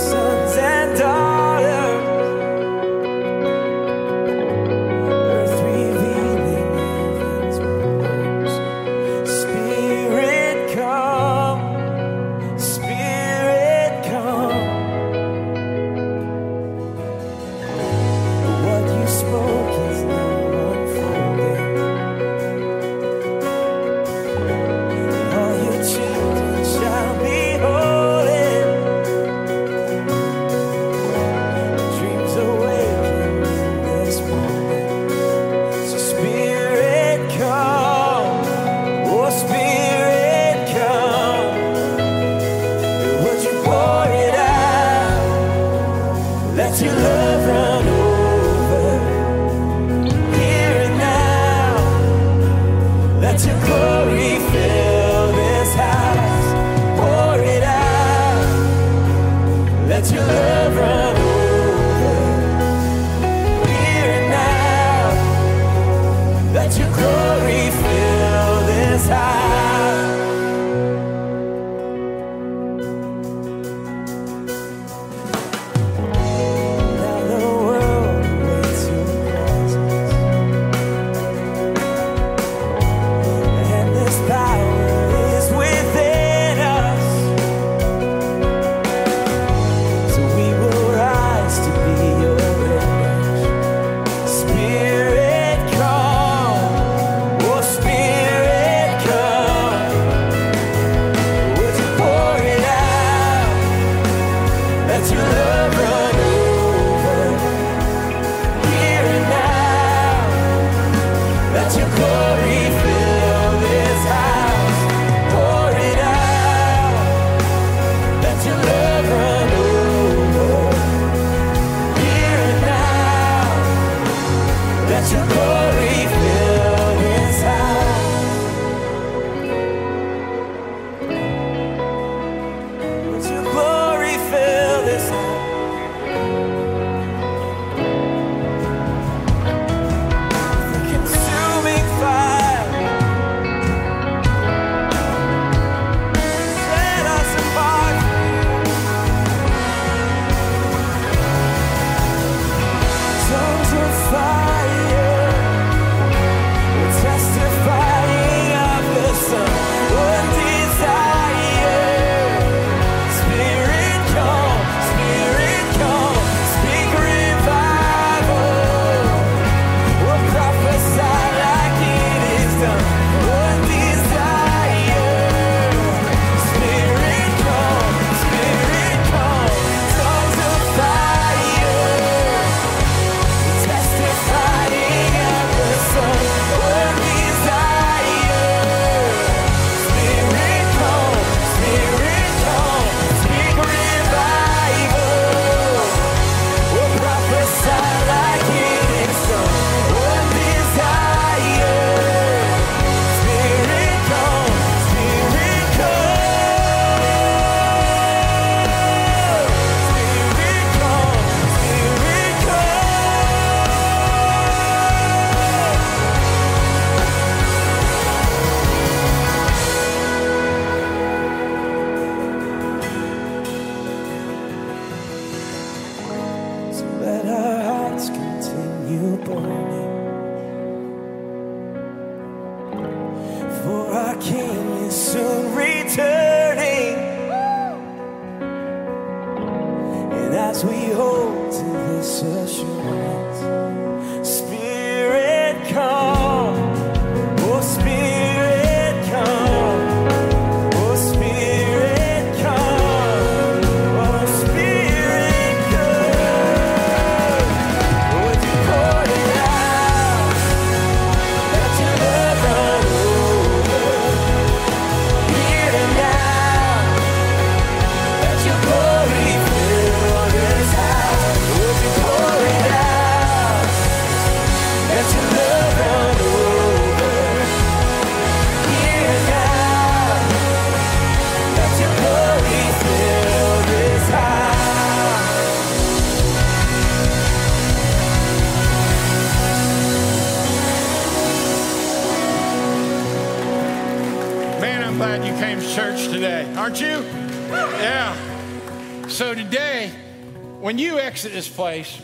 when 300.72 300.78
you 300.78 301.00
exit 301.00 301.34
this 301.34 301.50
place, 301.50 302.02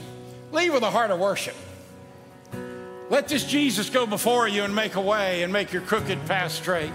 leave 0.52 0.74
with 0.74 0.84
a 0.84 0.92
heart 0.92 1.10
of 1.10 1.18
worship. 1.18 1.56
Let 3.10 3.30
this 3.30 3.46
Jesus 3.46 3.90
go 3.90 4.06
before 4.06 4.46
you 4.46 4.64
and 4.64 4.76
make 4.76 4.96
a 4.96 5.02
way 5.02 5.44
and 5.44 5.54
make 5.54 5.72
your 5.72 5.82
crooked 5.84 6.26
path 6.26 6.52
straight. 6.52 6.92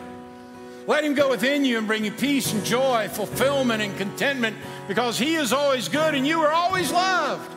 Let 0.86 1.02
him 1.02 1.14
go 1.14 1.30
within 1.30 1.64
you 1.64 1.78
and 1.78 1.86
bring 1.86 2.04
you 2.04 2.10
peace 2.10 2.52
and 2.52 2.62
joy, 2.62 3.08
fulfillment 3.08 3.80
and 3.80 3.96
contentment 3.96 4.54
because 4.86 5.18
he 5.18 5.36
is 5.36 5.54
always 5.54 5.88
good 5.88 6.14
and 6.14 6.26
you 6.26 6.42
are 6.42 6.52
always 6.52 6.92
loved. 6.92 7.50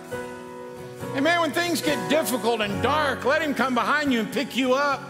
And 1.13 1.25
man, 1.25 1.41
when 1.41 1.51
things 1.51 1.81
get 1.81 2.09
difficult 2.09 2.61
and 2.61 2.81
dark, 2.81 3.25
let 3.25 3.41
him 3.41 3.53
come 3.53 3.75
behind 3.75 4.13
you 4.13 4.21
and 4.21 4.31
pick 4.31 4.55
you 4.55 4.75
up 4.75 5.03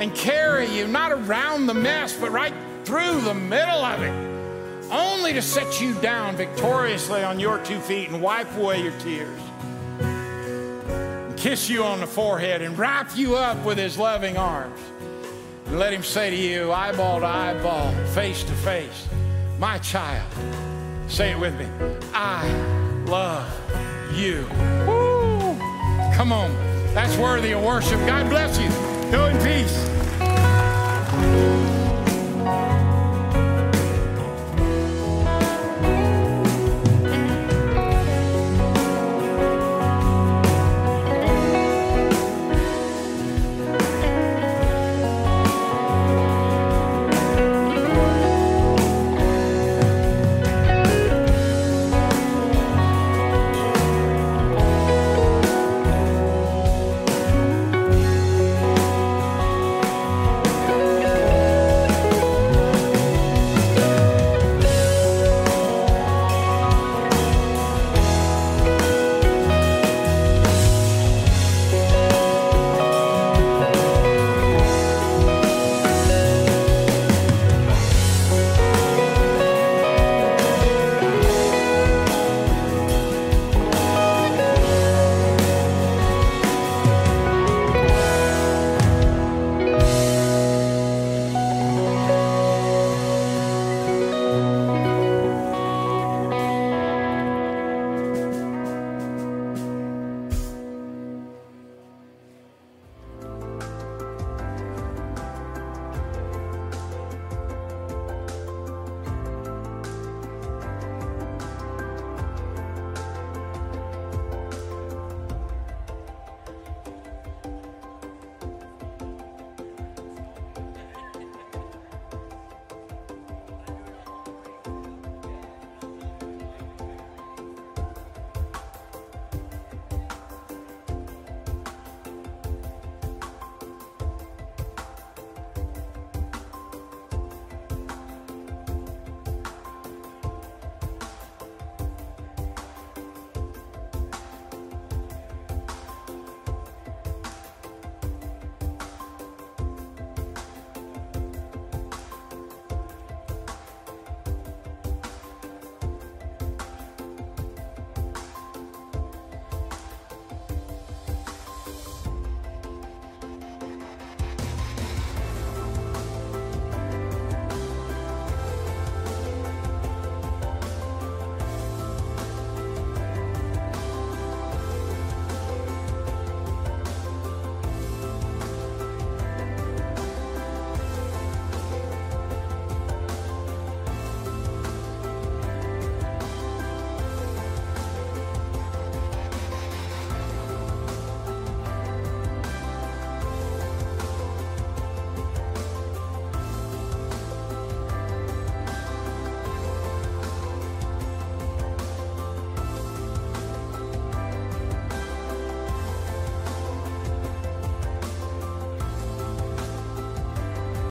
and 0.00 0.12
carry 0.16 0.66
you, 0.66 0.88
not 0.88 1.12
around 1.12 1.66
the 1.66 1.74
mess, 1.74 2.12
but 2.16 2.32
right 2.32 2.54
through 2.82 3.20
the 3.20 3.34
middle 3.34 3.84
of 3.84 4.02
it, 4.02 4.31
only 4.92 5.32
to 5.32 5.42
set 5.42 5.80
you 5.80 5.94
down 6.00 6.36
victoriously 6.36 7.24
on 7.24 7.40
your 7.40 7.58
two 7.58 7.80
feet 7.80 8.10
and 8.10 8.22
wipe 8.22 8.54
away 8.56 8.82
your 8.82 8.92
tears. 9.00 9.40
And 10.00 11.36
kiss 11.36 11.68
you 11.68 11.82
on 11.82 12.00
the 12.00 12.06
forehead 12.06 12.62
and 12.62 12.78
wrap 12.78 13.16
you 13.16 13.34
up 13.34 13.64
with 13.64 13.78
his 13.78 13.98
loving 13.98 14.36
arms. 14.36 14.78
And 15.66 15.78
let 15.78 15.92
him 15.92 16.02
say 16.02 16.30
to 16.30 16.36
you, 16.36 16.70
eyeball 16.70 17.20
to 17.20 17.26
eyeball, 17.26 17.92
face 18.08 18.44
to 18.44 18.52
face, 18.52 19.08
my 19.58 19.78
child, 19.78 20.30
say 21.08 21.32
it 21.32 21.38
with 21.38 21.58
me, 21.58 21.66
I 22.12 22.46
love 23.06 23.48
you. 24.14 24.46
Woo! 24.86 25.56
Come 26.14 26.30
on. 26.30 26.72
That's 26.94 27.16
worthy 27.16 27.52
of 27.52 27.62
worship. 27.62 27.98
God 28.06 28.28
bless 28.28 28.58
you. 28.58 28.68
Go 29.10 29.26
in 29.26 29.36
peace. 29.38 29.72